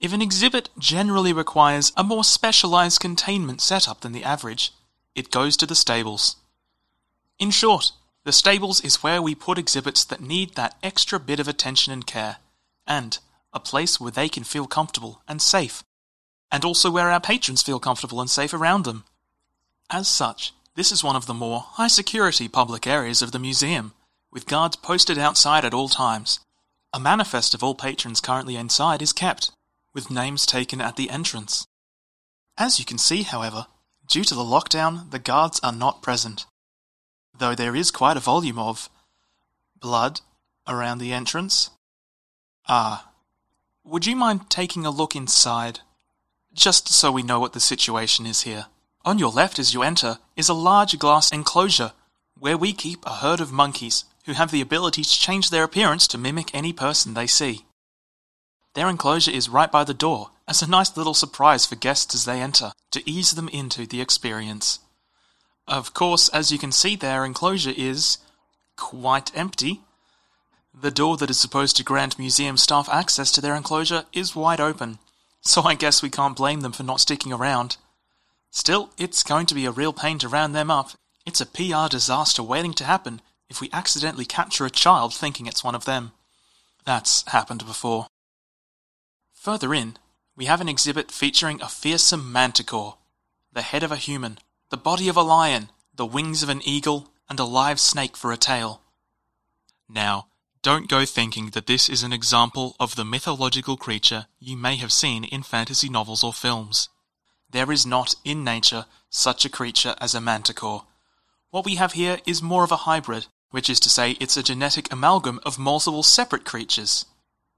If 0.00 0.12
an 0.12 0.22
exhibit 0.22 0.70
generally 0.78 1.32
requires 1.32 1.92
a 1.96 2.04
more 2.04 2.24
specialized 2.24 3.00
containment 3.00 3.60
setup 3.60 4.00
than 4.00 4.12
the 4.12 4.24
average, 4.24 4.72
it 5.14 5.30
goes 5.30 5.56
to 5.58 5.66
the 5.66 5.74
stables. 5.74 6.36
In 7.38 7.50
short, 7.50 7.92
the 8.24 8.32
stables 8.32 8.80
is 8.80 9.02
where 9.02 9.20
we 9.20 9.34
put 9.34 9.58
exhibits 9.58 10.04
that 10.04 10.20
need 10.20 10.54
that 10.54 10.76
extra 10.82 11.18
bit 11.18 11.40
of 11.40 11.48
attention 11.48 11.92
and 11.92 12.06
care, 12.06 12.36
and 12.86 13.18
a 13.52 13.60
place 13.60 14.00
where 14.00 14.10
they 14.10 14.28
can 14.28 14.44
feel 14.44 14.66
comfortable 14.66 15.22
and 15.26 15.42
safe, 15.42 15.82
and 16.52 16.64
also 16.64 16.90
where 16.90 17.10
our 17.10 17.20
patrons 17.20 17.62
feel 17.62 17.80
comfortable 17.80 18.20
and 18.20 18.30
safe 18.30 18.54
around 18.54 18.84
them. 18.84 19.04
As 19.90 20.06
such, 20.06 20.52
this 20.76 20.92
is 20.92 21.02
one 21.02 21.16
of 21.16 21.26
the 21.26 21.34
more 21.34 21.60
high 21.60 21.88
security 21.88 22.48
public 22.48 22.86
areas 22.86 23.22
of 23.22 23.32
the 23.32 23.38
museum, 23.38 23.92
with 24.30 24.46
guards 24.46 24.76
posted 24.76 25.18
outside 25.18 25.64
at 25.64 25.74
all 25.74 25.88
times. 25.88 26.40
A 26.92 26.98
manifest 26.98 27.54
of 27.54 27.62
all 27.62 27.74
patrons 27.74 28.20
currently 28.20 28.56
inside 28.56 29.00
is 29.00 29.12
kept, 29.12 29.52
with 29.94 30.10
names 30.10 30.44
taken 30.44 30.80
at 30.80 30.96
the 30.96 31.10
entrance. 31.10 31.66
As 32.58 32.78
you 32.78 32.84
can 32.84 32.98
see, 32.98 33.22
however, 33.22 33.66
due 34.08 34.24
to 34.24 34.34
the 34.34 34.42
lockdown, 34.42 35.10
the 35.10 35.20
guards 35.20 35.60
are 35.62 35.72
not 35.72 36.02
present, 36.02 36.46
though 37.38 37.54
there 37.54 37.76
is 37.76 37.92
quite 37.92 38.16
a 38.16 38.20
volume 38.20 38.58
of 38.58 38.90
blood 39.78 40.20
around 40.66 40.98
the 40.98 41.12
entrance. 41.12 41.70
Ah, 42.68 43.12
would 43.84 44.06
you 44.06 44.16
mind 44.16 44.50
taking 44.50 44.84
a 44.84 44.90
look 44.90 45.14
inside, 45.14 45.80
just 46.52 46.88
so 46.88 47.12
we 47.12 47.22
know 47.22 47.38
what 47.38 47.52
the 47.52 47.60
situation 47.60 48.26
is 48.26 48.42
here? 48.42 48.66
On 49.04 49.18
your 49.18 49.30
left 49.30 49.58
as 49.58 49.72
you 49.72 49.82
enter 49.82 50.18
is 50.36 50.48
a 50.48 50.54
large 50.54 50.98
glass 50.98 51.32
enclosure 51.32 51.92
where 52.38 52.58
we 52.58 52.72
keep 52.72 53.06
a 53.06 53.16
herd 53.16 53.40
of 53.40 53.52
monkeys 53.52 54.04
who 54.26 54.32
have 54.32 54.50
the 54.50 54.60
ability 54.60 55.02
to 55.02 55.20
change 55.20 55.50
their 55.50 55.64
appearance 55.64 56.06
to 56.08 56.18
mimic 56.18 56.54
any 56.54 56.72
person 56.72 57.14
they 57.14 57.26
see. 57.26 57.64
Their 58.74 58.88
enclosure 58.88 59.30
is 59.30 59.48
right 59.48 59.70
by 59.70 59.84
the 59.84 59.94
door, 59.94 60.30
as 60.46 60.62
a 60.62 60.70
nice 60.70 60.96
little 60.96 61.14
surprise 61.14 61.66
for 61.66 61.74
guests 61.74 62.14
as 62.14 62.24
they 62.24 62.40
enter, 62.40 62.72
to 62.92 63.08
ease 63.08 63.32
them 63.32 63.48
into 63.48 63.86
the 63.86 64.00
experience. 64.00 64.78
Of 65.66 65.94
course, 65.94 66.28
as 66.28 66.52
you 66.52 66.58
can 66.58 66.72
see, 66.72 66.96
their 66.96 67.24
enclosure 67.24 67.74
is 67.76 68.18
quite 68.76 69.36
empty. 69.36 69.80
The 70.72 70.90
door 70.90 71.16
that 71.16 71.30
is 71.30 71.40
supposed 71.40 71.76
to 71.76 71.84
grant 71.84 72.18
museum 72.18 72.56
staff 72.56 72.88
access 72.88 73.32
to 73.32 73.40
their 73.40 73.56
enclosure 73.56 74.04
is 74.12 74.36
wide 74.36 74.60
open, 74.60 74.98
so 75.40 75.62
I 75.62 75.74
guess 75.74 76.02
we 76.02 76.10
can't 76.10 76.36
blame 76.36 76.60
them 76.60 76.72
for 76.72 76.82
not 76.82 77.00
sticking 77.00 77.32
around. 77.32 77.76
Still, 78.50 78.90
it's 78.98 79.22
going 79.22 79.46
to 79.46 79.54
be 79.54 79.66
a 79.66 79.70
real 79.70 79.92
pain 79.92 80.18
to 80.18 80.28
round 80.28 80.54
them 80.54 80.70
up. 80.70 80.90
It's 81.26 81.40
a 81.40 81.46
PR 81.46 81.88
disaster 81.88 82.42
waiting 82.42 82.74
to 82.74 82.84
happen 82.84 83.20
if 83.50 83.60
we 83.60 83.68
accidentally 83.72 84.24
capture 84.24 84.64
a 84.64 84.70
child 84.70 85.12
thinking 85.12 85.46
it's 85.46 85.64
one 85.64 85.74
of 85.74 85.84
them. 85.84 86.12
That's 86.86 87.28
happened 87.28 87.66
before. 87.66 88.06
Further 89.34 89.74
in, 89.74 89.98
we 90.36 90.46
have 90.46 90.60
an 90.60 90.68
exhibit 90.68 91.10
featuring 91.10 91.60
a 91.60 91.68
fearsome 91.68 92.32
manticore, 92.32 92.96
the 93.52 93.62
head 93.62 93.82
of 93.82 93.92
a 93.92 93.96
human, 93.96 94.38
the 94.70 94.76
body 94.76 95.08
of 95.08 95.16
a 95.16 95.22
lion, 95.22 95.70
the 95.94 96.06
wings 96.06 96.42
of 96.42 96.48
an 96.48 96.62
eagle, 96.64 97.12
and 97.28 97.38
a 97.40 97.44
live 97.44 97.80
snake 97.80 98.16
for 98.16 98.32
a 98.32 98.36
tail. 98.36 98.80
Now, 99.88 100.28
don't 100.62 100.88
go 100.88 101.04
thinking 101.04 101.50
that 101.50 101.66
this 101.66 101.88
is 101.88 102.02
an 102.02 102.12
example 102.12 102.76
of 102.78 102.94
the 102.94 103.04
mythological 103.04 103.76
creature 103.76 104.26
you 104.38 104.56
may 104.56 104.76
have 104.76 104.92
seen 104.92 105.24
in 105.24 105.42
fantasy 105.42 105.88
novels 105.88 106.22
or 106.22 106.32
films. 106.32 106.88
There 107.50 107.72
is 107.72 107.84
not, 107.84 108.14
in 108.24 108.44
nature, 108.44 108.86
such 109.08 109.44
a 109.44 109.50
creature 109.50 109.96
as 110.00 110.14
a 110.14 110.20
manticore. 110.20 110.84
What 111.50 111.64
we 111.64 111.74
have 111.76 111.94
here 111.94 112.18
is 112.26 112.42
more 112.42 112.62
of 112.62 112.70
a 112.70 112.84
hybrid, 112.84 113.26
which 113.50 113.70
is 113.70 113.80
to 113.80 113.90
say 113.90 114.12
it's 114.12 114.36
a 114.36 114.42
genetic 114.42 114.92
amalgam 114.92 115.40
of 115.44 115.58
multiple 115.58 116.02
separate 116.02 116.44
creatures. 116.44 117.06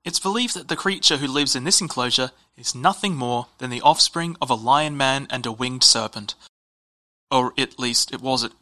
It's 0.05 0.19
believed 0.19 0.55
that 0.55 0.69
the 0.69 0.77
creature 0.77 1.19
who 1.19 1.27
lives 1.27 1.55
in 1.55 1.65
this 1.65 1.81
enclosure 1.81 2.31
is 2.57 2.75
nothing 2.75 3.15
more 3.15 3.47
than 3.59 3.71
the 3.71 3.81
offspring 3.83 4.37
of 4.41 4.51
a 4.51 4.55
lion 4.55 4.97
man 4.97 5.27
and 5.31 5.47
a 5.47 5.53
winged 5.53 5.85
serpent. 5.85 6.35
Or 7.31 7.53
at 7.57 7.79
least 7.79 8.13
it 8.13 8.21
was 8.21 8.43
it. 8.43 8.53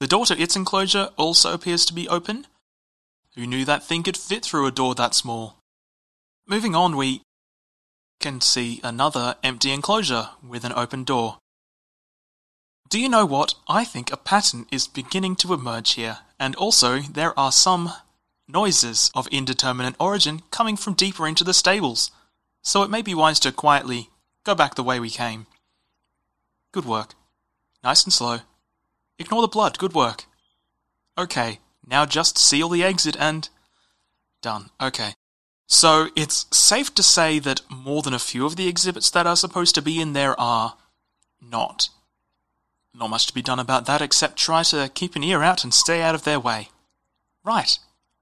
The 0.00 0.06
door 0.06 0.26
to 0.26 0.40
its 0.40 0.56
enclosure 0.56 1.10
also 1.16 1.52
appears 1.52 1.84
to 1.86 1.94
be 1.94 2.08
open. 2.08 2.46
Who 3.34 3.46
knew 3.46 3.64
that 3.64 3.84
thing 3.84 4.02
could 4.02 4.16
fit 4.16 4.44
through 4.44 4.66
a 4.66 4.72
door 4.72 4.94
that 4.94 5.14
small? 5.14 5.58
Moving 6.46 6.74
on, 6.74 6.96
we 6.96 7.22
can 8.20 8.40
see 8.40 8.80
another 8.84 9.36
empty 9.42 9.72
enclosure 9.72 10.30
with 10.46 10.64
an 10.64 10.72
open 10.74 11.04
door. 11.04 11.38
Do 12.88 13.00
you 13.00 13.08
know 13.08 13.26
what? 13.26 13.54
I 13.68 13.84
think 13.84 14.12
a 14.12 14.16
pattern 14.16 14.66
is 14.70 14.86
beginning 14.86 15.36
to 15.36 15.54
emerge 15.54 15.92
here, 15.92 16.18
and 16.38 16.54
also 16.56 17.00
there 17.00 17.38
are 17.38 17.50
some 17.50 17.92
noises 18.46 19.10
of 19.14 19.26
indeterminate 19.28 19.94
origin 19.98 20.42
coming 20.50 20.76
from 20.76 20.94
deeper 20.94 21.26
into 21.26 21.44
the 21.44 21.54
stables, 21.54 22.10
so 22.62 22.82
it 22.82 22.90
may 22.90 23.02
be 23.02 23.14
wise 23.14 23.40
to 23.40 23.52
quietly 23.52 24.10
go 24.44 24.54
back 24.54 24.74
the 24.74 24.84
way 24.84 25.00
we 25.00 25.10
came. 25.10 25.46
Good 26.72 26.84
work. 26.84 27.14
Nice 27.82 28.04
and 28.04 28.12
slow. 28.12 28.40
Ignore 29.18 29.42
the 29.42 29.48
blood, 29.48 29.78
good 29.78 29.94
work. 29.94 30.24
Okay, 31.16 31.60
now 31.86 32.04
just 32.04 32.38
seal 32.38 32.68
the 32.68 32.84
exit 32.84 33.16
and. 33.18 33.48
Done. 34.42 34.70
Okay. 34.80 35.14
So 35.66 36.08
it's 36.14 36.46
safe 36.52 36.94
to 36.96 37.02
say 37.02 37.38
that 37.38 37.62
more 37.70 38.02
than 38.02 38.12
a 38.12 38.18
few 38.18 38.44
of 38.44 38.56
the 38.56 38.68
exhibits 38.68 39.08
that 39.10 39.26
are 39.26 39.36
supposed 39.36 39.74
to 39.76 39.82
be 39.82 40.00
in 40.00 40.12
there 40.12 40.38
are 40.38 40.76
not. 41.40 41.88
Not 42.96 43.10
much 43.10 43.26
to 43.26 43.34
be 43.34 43.42
done 43.42 43.58
about 43.58 43.86
that 43.86 44.00
except 44.00 44.36
try 44.38 44.62
to 44.62 44.88
keep 44.94 45.16
an 45.16 45.24
ear 45.24 45.42
out 45.42 45.64
and 45.64 45.74
stay 45.74 46.00
out 46.00 46.14
of 46.14 46.22
their 46.22 46.38
way. 46.38 46.68
Right. 47.44 47.76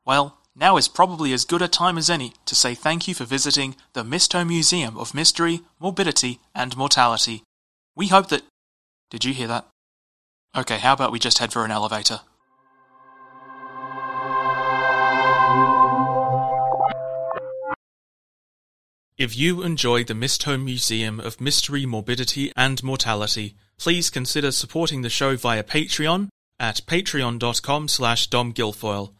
Well, 0.06 0.38
now 0.56 0.78
is 0.78 0.88
probably 0.88 1.34
as 1.34 1.44
good 1.44 1.60
a 1.60 1.68
time 1.68 1.98
as 1.98 2.08
any 2.08 2.32
to 2.46 2.54
say 2.54 2.74
thank 2.74 3.06
you 3.06 3.14
for 3.14 3.24
visiting 3.24 3.76
the 3.92 4.02
Mistholme 4.02 4.48
Museum 4.48 4.96
of 4.96 5.14
Mystery, 5.14 5.60
Morbidity, 5.78 6.40
and 6.54 6.74
Mortality. 6.76 7.42
We 7.94 8.08
hope 8.08 8.28
that. 8.28 8.42
Did 9.10 9.26
you 9.26 9.34
hear 9.34 9.48
that? 9.48 9.66
Okay, 10.56 10.78
how 10.78 10.94
about 10.94 11.12
we 11.12 11.18
just 11.18 11.38
head 11.38 11.52
for 11.52 11.66
an 11.66 11.70
elevator? 11.70 12.20
If 19.18 19.36
you 19.36 19.62
enjoy 19.62 20.04
the 20.04 20.14
Mistholme 20.14 20.64
Museum 20.64 21.20
of 21.20 21.40
Mystery, 21.40 21.86
Morbidity, 21.86 22.52
and 22.56 22.82
Mortality, 22.82 23.54
please 23.82 24.10
consider 24.10 24.52
supporting 24.52 25.02
the 25.02 25.10
show 25.10 25.34
via 25.34 25.64
Patreon 25.64 26.28
at 26.60 26.76
patreon.com 26.86 27.88
slash 27.88 28.28
domguilfoyle. 28.28 29.12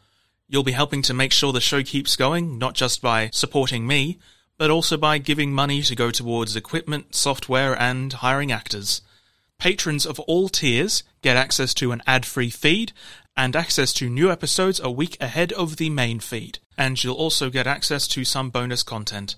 You'll 0.47 0.63
be 0.63 0.71
helping 0.71 1.01
to 1.01 1.13
make 1.13 1.33
sure 1.33 1.51
the 1.51 1.59
show 1.59 1.83
keeps 1.83 2.15
going, 2.15 2.57
not 2.59 2.73
just 2.73 3.01
by 3.01 3.29
supporting 3.33 3.85
me, 3.85 4.19
but 4.57 4.71
also 4.71 4.95
by 4.95 5.17
giving 5.17 5.51
money 5.51 5.81
to 5.81 5.97
go 5.97 6.11
towards 6.11 6.55
equipment, 6.55 7.13
software, 7.13 7.77
and 7.77 8.13
hiring 8.13 8.53
actors. 8.53 9.01
Patrons 9.59 10.05
of 10.05 10.17
all 10.21 10.47
tiers 10.47 11.03
get 11.21 11.35
access 11.35 11.73
to 11.73 11.91
an 11.91 12.01
ad-free 12.07 12.49
feed 12.49 12.93
and 13.35 13.57
access 13.57 13.91
to 13.91 14.09
new 14.09 14.31
episodes 14.31 14.79
a 14.79 14.89
week 14.89 15.17
ahead 15.19 15.51
of 15.51 15.75
the 15.75 15.89
main 15.89 16.21
feed, 16.21 16.59
and 16.77 17.03
you'll 17.03 17.15
also 17.15 17.49
get 17.49 17.67
access 17.67 18.07
to 18.07 18.23
some 18.23 18.49
bonus 18.49 18.81
content. 18.81 19.35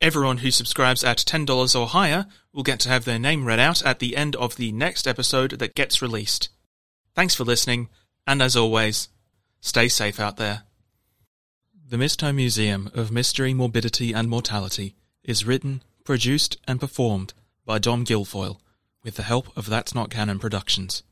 Everyone 0.00 0.38
who 0.38 0.50
subscribes 0.50 1.02
at 1.02 1.18
$10 1.18 1.80
or 1.80 1.86
higher 1.86 2.26
will 2.52 2.62
get 2.62 2.80
to 2.80 2.90
have 2.90 3.06
their 3.06 3.18
name 3.18 3.46
read 3.46 3.58
out 3.58 3.82
at 3.82 3.98
the 3.98 4.14
end 4.14 4.36
of 4.36 4.56
the 4.56 4.70
next 4.70 5.06
episode 5.06 5.52
that 5.52 5.74
gets 5.74 6.02
released. 6.02 6.50
Thanks 7.14 7.34
for 7.34 7.44
listening, 7.44 7.88
and 8.26 8.42
as 8.42 8.56
always, 8.56 9.08
stay 9.60 9.88
safe 9.88 10.20
out 10.20 10.36
there. 10.36 10.64
The 11.88 11.96
Mistholme 11.96 12.36
Museum 12.36 12.90
of 12.94 13.10
Mystery, 13.10 13.54
Morbidity 13.54 14.12
and 14.12 14.28
Mortality 14.28 14.96
is 15.24 15.46
written, 15.46 15.82
produced, 16.04 16.58
and 16.68 16.78
performed 16.78 17.32
by 17.64 17.78
Dom 17.78 18.04
Guilfoyle 18.04 18.60
with 19.02 19.14
the 19.14 19.22
help 19.22 19.56
of 19.56 19.70
That's 19.70 19.94
Not 19.94 20.10
Canon 20.10 20.38
Productions. 20.38 21.04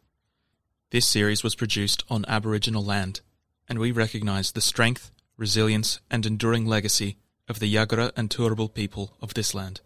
This 0.90 1.06
series 1.06 1.42
was 1.42 1.54
produced 1.54 2.04
on 2.10 2.26
Aboriginal 2.28 2.84
land, 2.84 3.22
and 3.66 3.78
we 3.78 3.92
recognise 3.92 4.52
the 4.52 4.60
strength, 4.60 5.10
resilience, 5.38 6.00
and 6.10 6.26
enduring 6.26 6.66
legacy 6.66 7.16
of 7.48 7.58
the 7.58 7.72
Yagara 7.72 8.10
and 8.16 8.30
Turrbal 8.30 8.72
people 8.72 9.16
of 9.20 9.34
this 9.34 9.54
land. 9.54 9.80